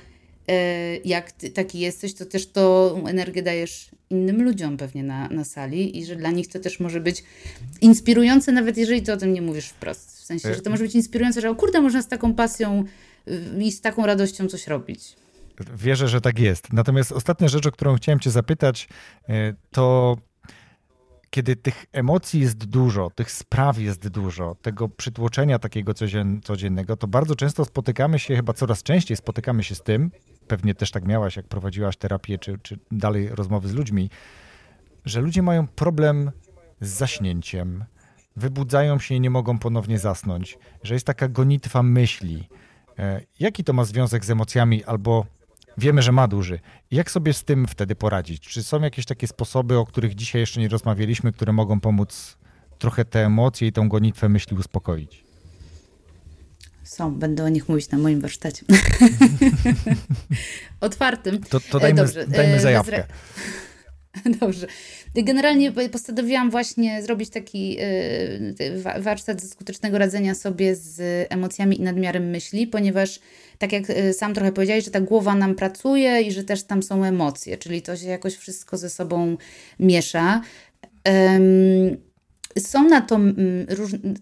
[0.48, 5.44] e, jak ty taki jesteś, to też tą energię dajesz innym ludziom pewnie na, na
[5.44, 7.24] sali i że dla nich to też może być
[7.82, 10.19] inspirujące, nawet jeżeli ty o tym nie mówisz wprost.
[10.30, 12.84] Sensie, że to może być inspirujące, że o kurde, można z taką pasją
[13.28, 15.16] y, i z taką radością coś robić.
[15.76, 16.74] Wierzę, że tak jest.
[16.74, 18.88] Natomiast ostatnia rzecz, o którą chciałem Cię zapytać,
[19.30, 20.18] e, to
[21.30, 25.94] kiedy tych emocji jest dużo, tych spraw jest dużo, tego przytłoczenia takiego
[26.44, 30.12] codziennego, to bardzo często spotykamy się, chyba coraz częściej spotykamy się z tym,
[30.48, 34.10] pewnie też tak miałaś, jak prowadziłaś terapię, czy, czy dalej rozmowy z ludźmi,
[35.06, 36.32] że ludzie mają problem
[36.82, 37.86] z zaśnięciem,
[38.36, 42.50] wybudzają się i nie mogą ponownie zasnąć, że jest taka gonitwa myśli.
[43.00, 45.26] E, jaki to ma związek z emocjami albo
[45.78, 46.60] wiemy, że ma duży.
[46.92, 48.42] Jak sobie z tym wtedy poradzić?
[48.42, 52.38] Czy są jakieś takie sposoby, o których dzisiaj jeszcze nie rozmawialiśmy, które mogą pomóc
[52.80, 55.24] trochę te emocje i tą gonitwę myśli uspokoić?
[56.84, 58.66] Są, będę o nich mówić na moim warsztacie.
[60.82, 61.44] Otwartym.
[61.44, 62.28] To, to dajmy, Dobrze.
[62.28, 63.08] dajmy e, zajawkę.
[64.40, 64.68] Dobrze.
[65.16, 72.30] Generalnie postanowiłam właśnie zrobić taki e, warsztat ze skutecznego radzenia sobie z emocjami i nadmiarem
[72.30, 73.20] myśli, ponieważ
[73.58, 76.84] tak jak y, sam trochę powiedziałeś, że ta głowa nam pracuje i że też tam
[76.84, 79.38] są emocje, czyli to się jakoś wszystko ze sobą
[79.80, 80.42] miesza.
[81.06, 82.09] Um,
[82.58, 83.20] są na to,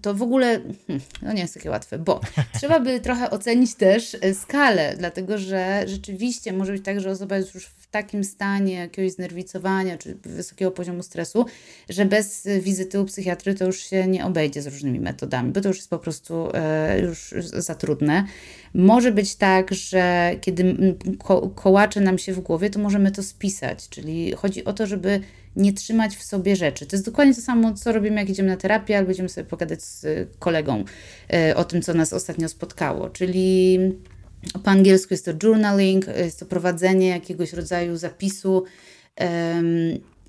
[0.01, 2.21] to w ogóle, hmm, no nie jest takie łatwe, bo
[2.59, 7.38] trzeba by trochę ocenić też e, skalę, dlatego że rzeczywiście może być tak, że osoba
[7.38, 11.45] jest już w takim stanie jakiegoś znerwicowania czy wysokiego poziomu stresu,
[11.89, 15.67] że bez wizyty u psychiatry to już się nie obejdzie z różnymi metodami, bo to
[15.67, 18.25] już jest po prostu e, już za trudne.
[18.73, 23.89] Może być tak, że kiedy ko kołacze nam się w głowie, to możemy to spisać,
[23.89, 25.21] czyli chodzi o to, żeby
[25.58, 26.86] nie trzymać w sobie rzeczy.
[26.86, 29.84] To jest dokładnie to samo, co robimy, jak idziemy na terapię, albo będziemy sobie pogadać
[29.84, 30.05] z
[30.39, 30.84] kolegą
[31.34, 33.10] e, o tym, co nas ostatnio spotkało.
[33.10, 33.80] Czyli
[34.64, 38.64] po angielsku jest to journaling, jest to prowadzenie jakiegoś rodzaju zapisu.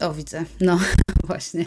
[0.00, 0.80] o, widzę, no
[1.26, 1.64] właśnie.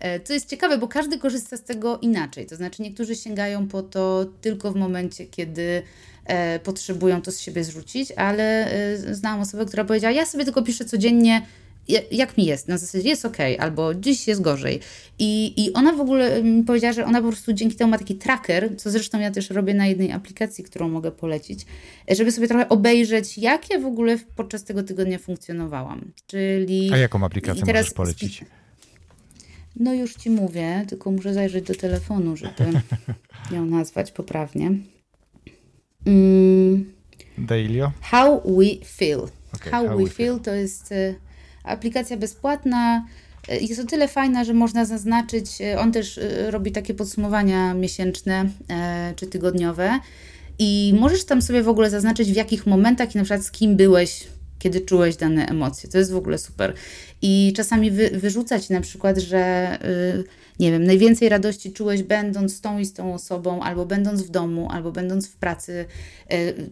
[0.00, 2.46] E, co jest ciekawe, bo każdy korzysta z tego inaczej.
[2.46, 5.82] To znaczy, niektórzy sięgają po to tylko w momencie, kiedy
[6.24, 8.68] e, potrzebują to z siebie zrzucić, ale
[9.12, 11.46] znałam osobę, która powiedziała: Ja sobie tylko piszę codziennie
[12.10, 14.80] jak mi jest, na zasadzie jest ok, albo dziś jest gorzej.
[15.18, 18.14] I, I ona w ogóle mi powiedziała, że ona po prostu dzięki temu ma taki
[18.14, 21.66] tracker, co zresztą ja też robię na jednej aplikacji, którą mogę polecić,
[22.08, 26.12] żeby sobie trochę obejrzeć, jak ja w ogóle podczas tego tygodnia funkcjonowałam.
[26.26, 26.90] Czyli.
[26.92, 28.44] A jaką aplikację teraz możesz polecić?
[29.76, 32.64] No już ci mówię, tylko muszę zajrzeć do telefonu, żeby
[33.54, 34.72] ją nazwać poprawnie.
[36.06, 36.92] Mm.
[37.38, 37.92] Dailyo?
[38.00, 39.28] How We Feel.
[39.54, 41.14] Okay, how, how, We, feel, feel to jest y,
[41.64, 43.04] Aplikacja bezpłatna.
[43.48, 47.74] E, jest o tyle fajna, że można zaznaczyć, e, on też e, robi takie podsumowania
[47.74, 48.50] miesięczne
[49.16, 49.98] czy tygodniowe
[50.58, 53.76] i możesz tam sobie w ogóle zaznaczyć w jakich momentach i na przykład z kim
[53.76, 54.26] byłeś,
[54.58, 55.90] kiedy czułeś dane emocje.
[55.90, 56.74] To jest w ogóle super.
[57.22, 59.78] I czasami wy, wyrzucać na przykład, że
[60.60, 64.30] nie wiem, najwięcej radości czułeś będąc z tą i z tą osobą, albo będąc w
[64.30, 65.84] domu, albo będąc w pracy.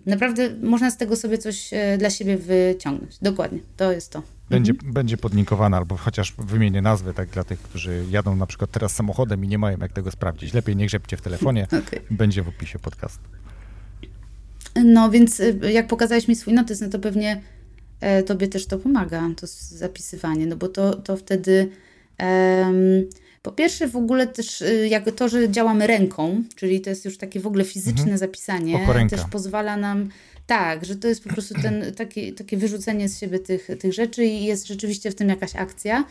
[0.07, 3.19] Naprawdę można z tego sobie coś dla siebie wyciągnąć.
[3.23, 4.38] Dokładnie, to jest to.
[4.51, 4.93] Będzie, mhm.
[4.93, 9.45] będzie podlinkowana, albo chociaż wymienię nazwę, tak dla tych, którzy jadą na przykład teraz samochodem
[9.45, 10.55] i nie mają jak tego sprawdzić.
[10.55, 12.01] Lepiej nie grzebcie w telefonie, okay.
[12.11, 13.29] będzie w opisie podcastu.
[14.85, 17.43] No więc y, jak pokazałeś mi swój notes, no to pewnie
[18.01, 21.71] e, tobie też to pomaga, to zapisywanie, no bo to, to wtedy...
[23.43, 27.19] po pierwsze, w ogóle też y, jak to, że działamy ręką, czyli to jest już
[27.19, 28.19] takie w ogóle fizyczne mhm.
[28.19, 30.09] zapisanie, też pozwala nam
[30.49, 34.25] tak, że to jest po prostu ten, takie, takie wyrzucenie z siebie tych, tych rzeczy
[34.25, 36.05] i jest rzeczywiście w tym jakaś akcja.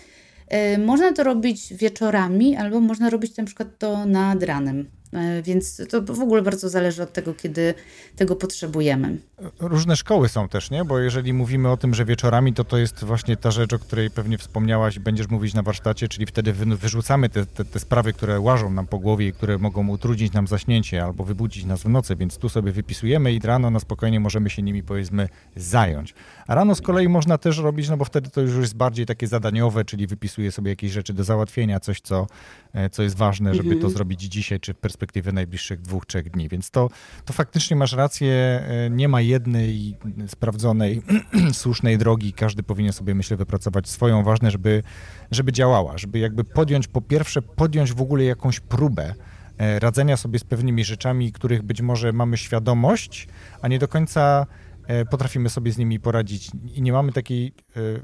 [0.48, 4.90] E, można to robić wieczorami, albo można robić na przykład to nad ranem.
[5.14, 7.74] E, więc to w ogóle bardzo zależy od tego, kiedy
[8.16, 9.18] tego potrzebujemy.
[9.60, 10.86] Różne szkoły są też, nie?
[10.86, 14.10] Bo jeżeli mówimy o tym, że wieczorami, to to jest właśnie ta rzecz, o której
[14.12, 18.40] pewnie wspomniałaś i będziesz mówić na warsztacie, czyli wtedy wyrzucamy te, te, te, sprawy, które
[18.40, 22.16] łażą nam po głowie i które mogą utrudnić nam zaśnięcie albo wybudzić nas w nocy,
[22.16, 26.14] więc tu sobie wypisujemy i rano na spokojnie możemy się nimi, powiedzmy, zająć.
[26.48, 29.28] A rano z kolei można też robić, no bo wtedy to już jest bardziej takie
[29.28, 32.28] zadaniowe, czyli wypisuję sobie jakieś rzeczy do załatwienia, coś, co,
[32.74, 33.82] e, co jest ważne, żeby mhm.
[33.82, 36.50] to zrobić dzisiaj, czy w perspektywie perspektywie najbliższych dwóch, trzech dni.
[36.50, 36.90] Więc to,
[37.26, 41.02] to faktycznie masz rację, e, nie ma jednej sprawdzonej,
[41.54, 42.34] słusznej drogi.
[42.34, 44.24] Każdy powinien sobie, myślę, wypracować swoją.
[44.24, 44.84] Ważne, żeby,
[45.32, 49.14] żeby działała, żeby jakby podjąć, po pierwsze, podjąć w ogóle jakąś próbę
[49.58, 53.28] e, radzenia sobie z pewnymi rzeczami, których być może mamy świadomość,
[53.62, 54.46] a nie do końca
[54.88, 57.54] e, potrafimy sobie z nimi poradzić i nie mamy takiej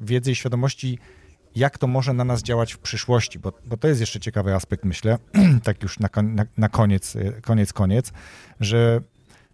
[0.01, 0.99] wiedzy i świadomości,
[1.55, 4.85] jak to może na nas działać w przyszłości, bo, bo to jest jeszcze ciekawy aspekt,
[4.85, 5.17] myślę,
[5.63, 8.11] tak już na, na, na koniec, y, koniec, koniec,
[8.59, 9.01] że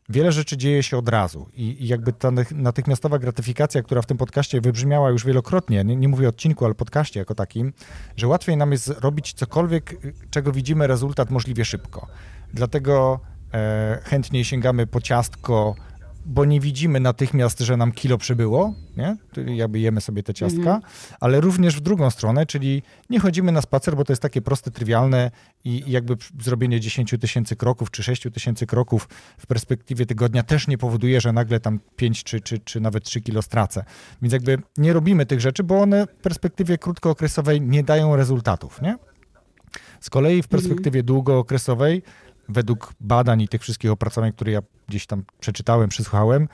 [0.10, 4.18] wiele rzeczy dzieje się od razu i, i jakby ta natychmiastowa gratyfikacja, która w tym
[4.18, 7.74] podcaście wybrzmiała już wielokrotnie, nie, nie mówię o odcinku, ale podcaście jako takim,
[8.18, 12.08] że łatwiej nam jest robić cokolwiek, y, czego widzimy rezultat możliwie szybko.
[12.54, 13.20] Dlatego
[13.54, 15.76] e, chętniej sięgamy po ciastko,
[16.30, 19.17] bo nie widzimy natychmiast, że nam kilo przybyło, nie?
[19.32, 20.82] Czyli jakby jemy sobie te ciastka, mhm.
[21.19, 24.71] ale również w drugą stronę, czyli nie chodzimy na spacer, bo to jest takie proste,
[24.71, 25.32] trywialne
[25.65, 30.77] i, jakby zrobienie 10 tysięcy kroków czy 6 tysięcy kroków w perspektywie tygodnia też nie
[30.77, 33.84] powoduje, że nagle tam 5 czy, czy, czy nawet 3 kilo stracę.
[34.21, 38.97] Więc jakby nie robimy tych rzeczy, bo one w perspektywie krótkookresowej nie dają rezultatów, nie?
[39.99, 40.49] Z kolei w mhm.
[40.49, 41.05] perspektywie mhm.
[41.05, 42.03] długookresowej
[42.49, 46.47] według badań i tych wszystkich opracowań, które ja gdzieś tam przeczytałem, przysłuchałem,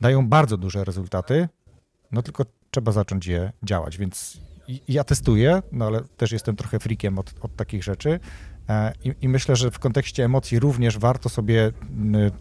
[0.00, 1.48] dają bardzo duże rezultaty,
[2.12, 4.40] no tylko trzeba zacząć je działać, więc
[4.88, 8.20] ja testuję, no ale też jestem trochę frikiem od, od takich rzeczy
[8.68, 11.72] e, I, i, myślę, że w kontekście emocji również warto sobie,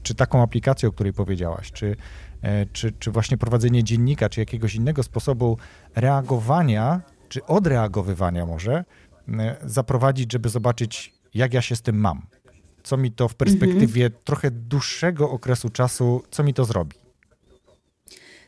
[0.04, 1.96] czy taką aplikację, o której powiedziałaś, czy,
[2.42, 5.58] e, czy, czy właśnie prowadzenie dziennika, czy jakiegoś innego sposobu
[5.96, 8.86] reagowania, czy odreagowywania może,
[9.66, 12.22] zaprowadzić, żeby zobaczyć, jak ja się z tym mam
[12.86, 16.96] co mi to w perspektywie trochę dłuższego okresu czasu, co mi to zrobi?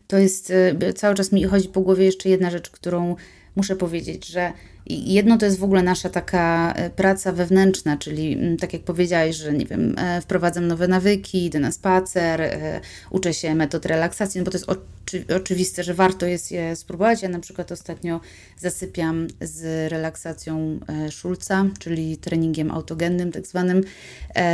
[0.07, 3.15] To jest, y, cały czas mi chodzi po głowie jeszcze jedna rzecz, którą
[3.55, 4.53] muszę powiedzieć, że
[4.89, 9.35] jedno to jest w ogóle nasza taka e, praca wewnętrzna, czyli mm, tak jak powiedziałeś,
[9.35, 14.39] że nie wiem, e, wprowadzam nowe nawyki, idę na spacer, e, uczę się metod relaksacji,
[14.39, 17.21] no bo to jest oczy, oczywiste, że warto jest je spróbować.
[17.21, 18.21] Ja na przykład ostatnio
[18.57, 20.79] zasypiam z relaksacją
[21.09, 23.83] Schulza, czyli treningiem autogennym tak zwanym.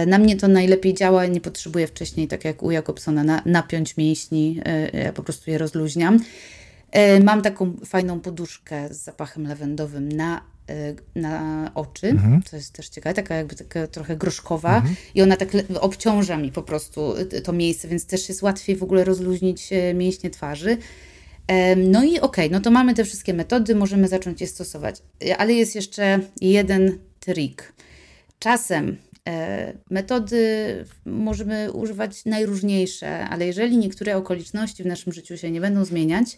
[0.07, 4.61] Na mnie to najlepiej działa, nie potrzebuję wcześniej, tak jak u Jakobsona, na, napiąć mięśni,
[4.93, 6.19] ja po prostu je rozluźniam.
[6.93, 10.73] E, mam taką fajną poduszkę z zapachem lawendowym na, e,
[11.15, 12.43] na oczy, mhm.
[12.43, 14.95] co jest też ciekawe, taka jakby taka trochę groszkowa mhm.
[15.15, 15.49] i ona tak
[15.81, 17.13] obciąża mi po prostu
[17.43, 20.77] to miejsce, więc też jest łatwiej w ogóle rozluźnić e, mięśnie twarzy.
[21.77, 25.01] No i okej, okay, no to mamy te wszystkie metody, możemy zacząć je stosować,
[25.37, 27.73] ale jest jeszcze jeden trik.
[28.39, 28.97] Czasem
[29.89, 30.45] metody
[31.05, 36.37] możemy używać najróżniejsze, ale jeżeli niektóre okoliczności w naszym życiu się nie będą zmieniać,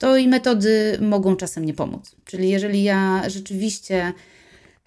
[0.00, 2.16] to i metody mogą czasem nie pomóc.
[2.24, 4.12] Czyli jeżeli ja rzeczywiście,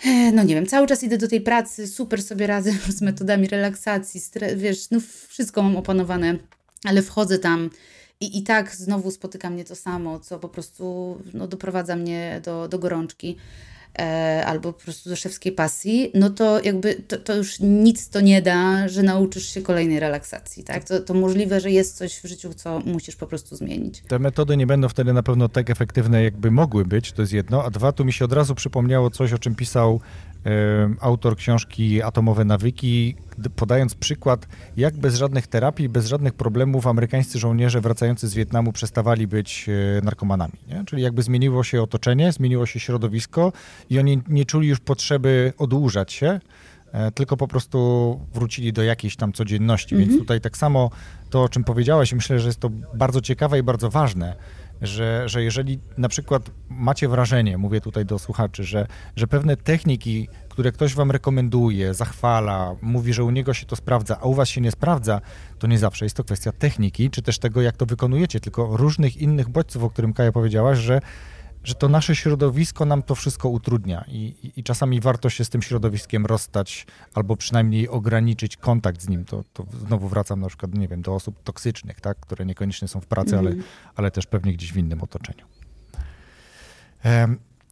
[0.06, 3.48] e, no nie wiem, cały czas idę do tej pracy, super sobie radzę z metodami
[3.48, 4.22] relaksacji,
[4.56, 6.38] wiesz, no wszystko mam opanowane,
[6.84, 7.70] ale wchodzę tam
[8.20, 12.68] i, i tak znowu spotyka mnie to samo, co po prostu no, doprowadza mnie do,
[12.68, 13.38] do gorączki
[14.46, 18.42] albo po prostu do szewskiej pasji, no to jakby to, to, już nic to nie
[18.42, 20.84] da, że nauczysz się kolejnej relaksacji, tak?
[20.84, 24.04] To, to możliwe, że jest coś w życiu, co musisz po prostu zmienić.
[24.08, 27.64] Te metody nie będą wtedy na pewno tak efektywne, jakby mogły być, to jest jedno,
[27.64, 30.00] a dwa, tu mi się od razu przypomniało coś, o czym pisał
[31.00, 33.16] autor książki Atomowe Nawyki,
[33.56, 39.28] podając przykład, jak bez żadnych terapii, bez żadnych problemów amerykańscy żołnierze wracający z Wietnamu przestawali
[39.28, 40.54] być e, narkomanami.
[40.68, 40.84] Nie?
[40.86, 43.52] Czyli jakby zmieniło się otoczenie, zmieniło się środowisko
[43.90, 46.40] i oni nie czuli już potrzeby odłużać się,
[46.92, 49.96] e, tylko po prostu wrócili do jakiejś tam codzienności.
[49.96, 50.10] Mhm.
[50.10, 50.90] Więc tutaj tak samo
[51.30, 54.36] to, o czym powiedziałeś, myślę, że jest to bardzo ciekawe i bardzo ważne,
[54.84, 60.28] że, że jeżeli na przykład macie wrażenie, mówię tutaj do słuchaczy, że, że pewne techniki,
[60.50, 64.50] które ktoś wam rekomenduje, zachwala, mówi, że u niego się to sprawdza, a u was
[64.50, 65.22] się nie sprawdza,
[65.60, 69.18] to nie zawsze jest to kwestia techniki, czy też tego, jak to wykonujecie, tylko różnych
[69.18, 71.02] innych bodźców, o którym Kaja powiedziałaś, że
[71.64, 75.50] że to nasze środowisko nam to wszystko utrudnia i, i, i, czasami warto się z
[75.50, 79.26] tym środowiskiem rozstać albo przynajmniej ograniczyć kontakt z nim.
[79.26, 83.02] To, to znowu wracam na przykład, nie wiem, do osób toksycznych, tak, które niekoniecznie są
[83.02, 83.40] w pracy, mm.
[83.40, 83.70] ale, mhm.
[83.96, 85.46] ale też pewnie gdzieś w innym otoczeniu.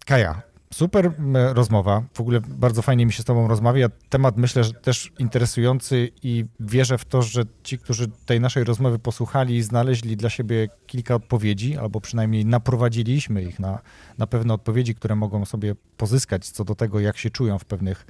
[0.06, 0.42] Kaja,
[0.74, 1.12] Super
[1.54, 2.04] rozmowa.
[2.14, 3.90] W ogóle bardzo fajnie mi się z Tobą rozmawia.
[4.10, 9.00] Temat myślę, że też interesujący i wierzę w to, że ci, którzy tej naszej rozmowy
[9.00, 13.80] posłuchali, znaleźli dla siebie kilka odpowiedzi, albo przynajmniej naprowadziliśmy ich na,
[14.18, 18.06] na pewne odpowiedzi, które mogą sobie pozyskać co do tego, jak się czują w pewnych,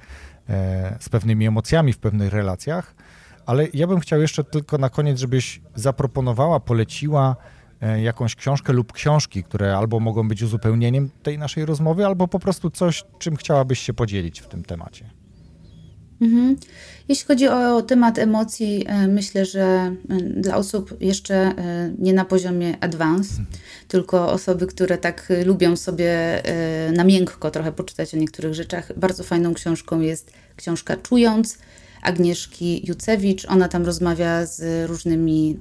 [0.48, 2.94] e, z pewnymi emocjami w pewnych relacjach.
[3.46, 7.36] Ale ja bym chciał jeszcze tylko na koniec, żebyś zaproponowała, poleciła
[8.02, 12.70] jakąś książkę lub książki, które albo mogą być uzupełnieniem tej naszej rozmowy, albo po prostu
[12.70, 15.10] coś, czym chciałabyś się podzielić w tym temacie.
[16.22, 16.56] Mhm.
[17.08, 22.24] Jeśli chodzi o temat emocji, e, myślę, że e, dla osób jeszcze e, nie na
[22.24, 23.46] poziomie advanced, mhm.
[23.88, 26.42] tylko osoby, które tak lubią sobie
[26.92, 31.58] na miękko trochę poczytać o niektórych rzeczach, bardzo fajną książką jest książka Czując
[32.02, 33.46] Agnieszki Jucewicz.
[33.48, 35.58] Ona tam rozmawia z różnymi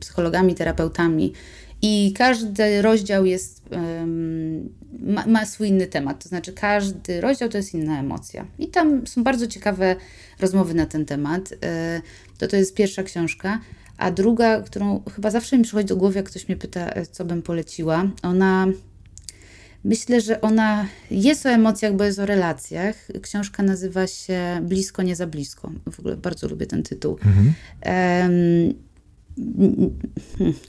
[0.00, 1.32] psychologami, terapeutami
[1.82, 3.62] i każdy rozdział jest,
[5.00, 8.46] ma, ma, swój inny temat, to znaczy każdy rozdział to jest inna emocja.
[8.58, 9.96] I tam są bardzo ciekawe
[10.40, 11.54] rozmowy na ten temat.
[11.62, 12.00] E,
[12.38, 13.60] to to jest pierwsza książka.
[13.96, 17.24] A druga, którą chyba zawsze mi przychodzi do głowy, jak ktoś mnie pyta, e, co
[17.24, 18.66] bym poleciła, ona
[19.84, 22.96] Myślę, że ona jest o emocjach, bo jest o relacjach.
[23.22, 25.72] Książka nazywa się Blisko, nie za blisko.
[25.92, 27.18] W ogóle bardzo lubię ten tytuł.
[27.24, 27.54] Mhm.
[27.86, 28.88] Um,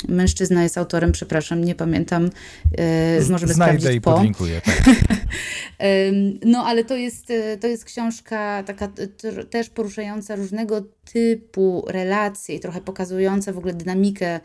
[0.08, 2.30] mężczyzna jest autorem, przepraszam, nie pamiętam,
[2.78, 4.12] e, możemy Znajdę sprawdzić i po.
[4.14, 4.62] podlinkuję.
[4.62, 4.96] Tak.
[6.46, 8.90] no ale to jest, e, to jest książka taka
[9.50, 10.82] też poruszająca różnego
[11.14, 14.40] typu relacje i trochę pokazująca w ogóle dynamikę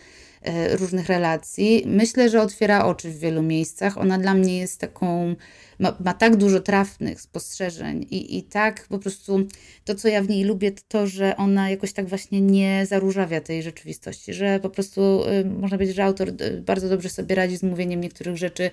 [0.73, 1.83] różnych relacji.
[1.87, 3.99] Myślę, że otwiera oczy w wielu miejscach.
[3.99, 5.35] Ona dla mnie jest taką,
[5.79, 9.47] ma, ma, tak dużo trafnych spostrzeżeń i, i tak po prostu
[9.85, 13.41] to, co ja w niej lubię, to to, że ona jakoś tak właśnie nie zaróżawia
[13.41, 17.57] tej rzeczywistości, że po prostu y, można powiedzieć, że autor y, bardzo dobrze sobie radzi
[17.57, 18.71] z mówieniem niektórych rzeczy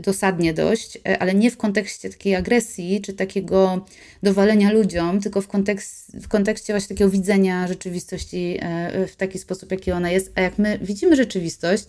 [0.00, 3.86] dosadnie dość, e, ale nie w kontekście takiej agresji czy takiego
[4.22, 9.70] dowalenia ludziom, tylko w, kontekst, w kontekście właśnie takiego widzenia rzeczywistości e, w taki sposób,
[9.70, 10.32] jaki ona jest.
[10.34, 11.84] A jak my widzimy rzeczywistość,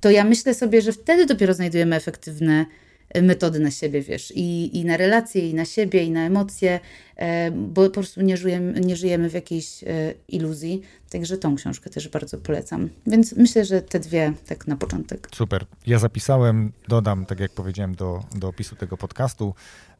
[0.00, 2.66] to ja myślę sobie, że wtedy dopiero znajdujemy efektywne
[3.14, 6.80] metody na siebie, wiesz, i, i na relacje, i na siebie, i na emocje,
[7.16, 9.86] e, bo po prostu nie żyjemy, nie żyjemy w jakiejś e,
[10.28, 10.82] iluzji.
[11.10, 12.88] Także tą książkę też bardzo polecam.
[13.06, 15.28] Więc myślę, że te dwie tak na początek.
[15.34, 15.66] Super.
[15.86, 19.54] Ja zapisałem, dodam, tak jak powiedziałem, do, do opisu tego podcastu.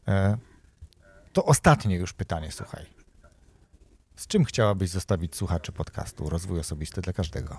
[0.09, 0.37] E,
[1.33, 2.87] to ostatnie już pytanie, słuchaj.
[4.17, 7.57] Z czym chciałabyś zostawić słuchaczy podcastu Rozwój Osobisty dla każdego?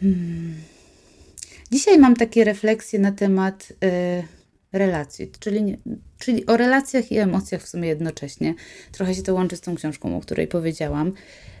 [0.00, 0.75] Hmm.
[1.70, 4.22] Dzisiaj mam takie refleksje na temat y,
[4.72, 5.76] relacji, czyli,
[6.18, 8.54] czyli o relacjach i emocjach w sumie jednocześnie.
[8.92, 11.12] Trochę się to łączy z tą książką, o której powiedziałam,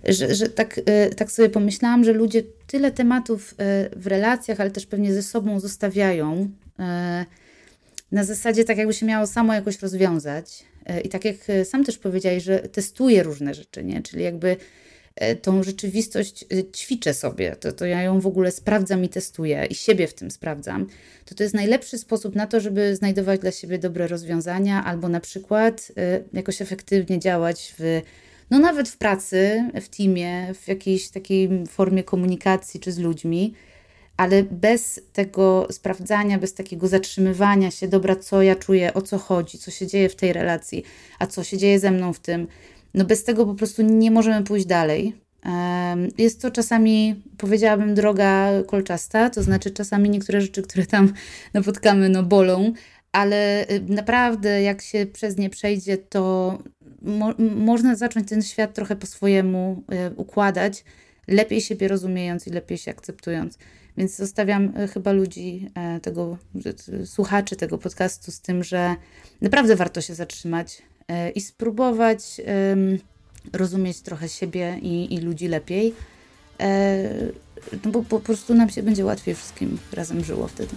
[0.04, 3.56] że, że tak, y, tak sobie pomyślałam, że ludzie tyle tematów y,
[3.96, 6.82] w relacjach, ale też pewnie ze sobą zostawiają y,
[8.12, 10.64] na zasadzie tak, jakby się miało samo jakoś rozwiązać.
[10.90, 14.02] Y, I tak jak sam też powiedziałeś, że testuje różne rzeczy, nie?
[14.02, 14.56] Czyli jakby
[15.42, 19.74] tą rzeczywistość e, ćwiczę sobie, to, to ja ją w ogóle sprawdzam i testuję i
[19.74, 20.86] siebie w tym sprawdzam,
[21.24, 25.20] to to jest najlepszy sposób na to, żeby znajdować dla siebie dobre rozwiązania albo na
[25.20, 28.02] przykład e, jakoś efektywnie działać w
[28.50, 33.54] no nawet w pracy, w teamie, w jakiejś takiej formie komunikacji czy z ludźmi,
[34.16, 39.58] ale bez tego sprawdzania, bez takiego zatrzymywania się, dobra, co ja czuję, o co chodzi,
[39.58, 40.84] co się dzieje w tej relacji,
[41.18, 42.46] a co się dzieje ze mną w tym,
[42.94, 45.26] no bez tego po prostu nie możemy pójść dalej.
[46.18, 51.12] Jest to czasami, powiedziałabym, droga kolczasta, to znaczy czasami niektóre rzeczy, które tam
[51.54, 52.72] napotkamy, no bolą,
[53.12, 56.58] ale naprawdę jak się przez nie przejdzie, to
[57.02, 60.84] mo można zacząć ten świat trochę po swojemu y, układać,
[61.28, 63.58] lepiej siebie rozumiejąc i lepiej się akceptując.
[63.96, 66.38] Więc zostawiam y, chyba ludzi, e, tego,
[67.04, 68.96] słuchaczy tego podcastu z tym, że
[69.40, 70.95] naprawdę warto się zatrzymać, E,
[71.34, 72.40] i spróbować
[73.52, 75.94] rozumieć trochę siebie i, i ludzi lepiej,
[76.60, 77.08] e,
[77.84, 80.76] no bo po prostu nam się będzie łatwiej wszystkim razem żyło wtedy.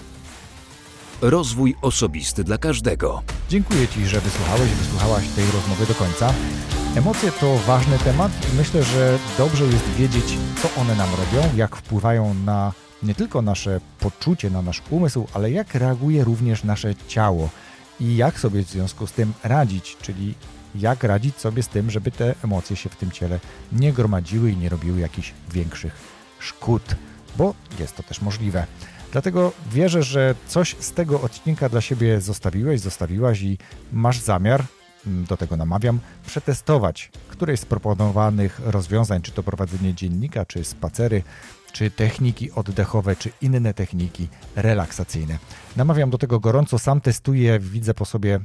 [1.21, 3.21] Rozwój osobisty dla każdego.
[3.49, 6.33] Dziękuję Ci, że wysłuchałeś, wysłuchałaś tej rozmowy do końca.
[6.95, 11.75] Emocje to ważny temat i myślę, że dobrze jest wiedzieć, co one nam robią, jak
[11.75, 12.73] wpływają na
[13.03, 17.49] nie tylko nasze poczucie, na nasz umysł, ale jak reaguje również nasze ciało
[17.99, 20.35] i jak sobie w związku z tym radzić, czyli
[20.75, 23.39] jak radzić sobie z tym, żeby te emocje się w tym ciele
[23.71, 25.93] nie gromadziły i nie robiły jakichś większych
[26.39, 26.83] szkód,
[27.37, 28.65] bo jest to też możliwe.
[29.11, 33.57] Dlatego wierzę, że coś z tego odcinka dla siebie zostawiłeś, zostawiłaś i
[33.93, 34.63] masz zamiar,
[35.07, 41.23] mm, do tego namawiam, przetestować któreś z proponowanych rozwiązań, czy to prowadzenie dziennika, czy spacery,
[41.71, 45.39] czy techniki oddechowe, czy inne techniki relaksacyjne.
[45.75, 48.39] Namawiam do tego gorąco, sam testuję, widzę po sobie,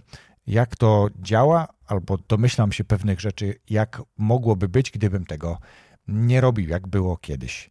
[0.47, 5.59] jak to działa, albo domyślam się pewnych rzeczy, jak mogłoby być, gdybym tego
[6.09, 7.71] nie robił, jak było kiedyś.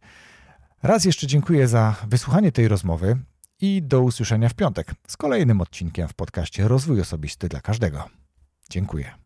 [0.82, 3.16] Raz jeszcze dziękuję za wysłuchanie tej rozmowy
[3.60, 8.04] i do usłyszenia w piątek z kolejnym odcinkiem w podcaście Rozwój Osobisty dla Każdego.
[8.70, 9.23] Dziękuję.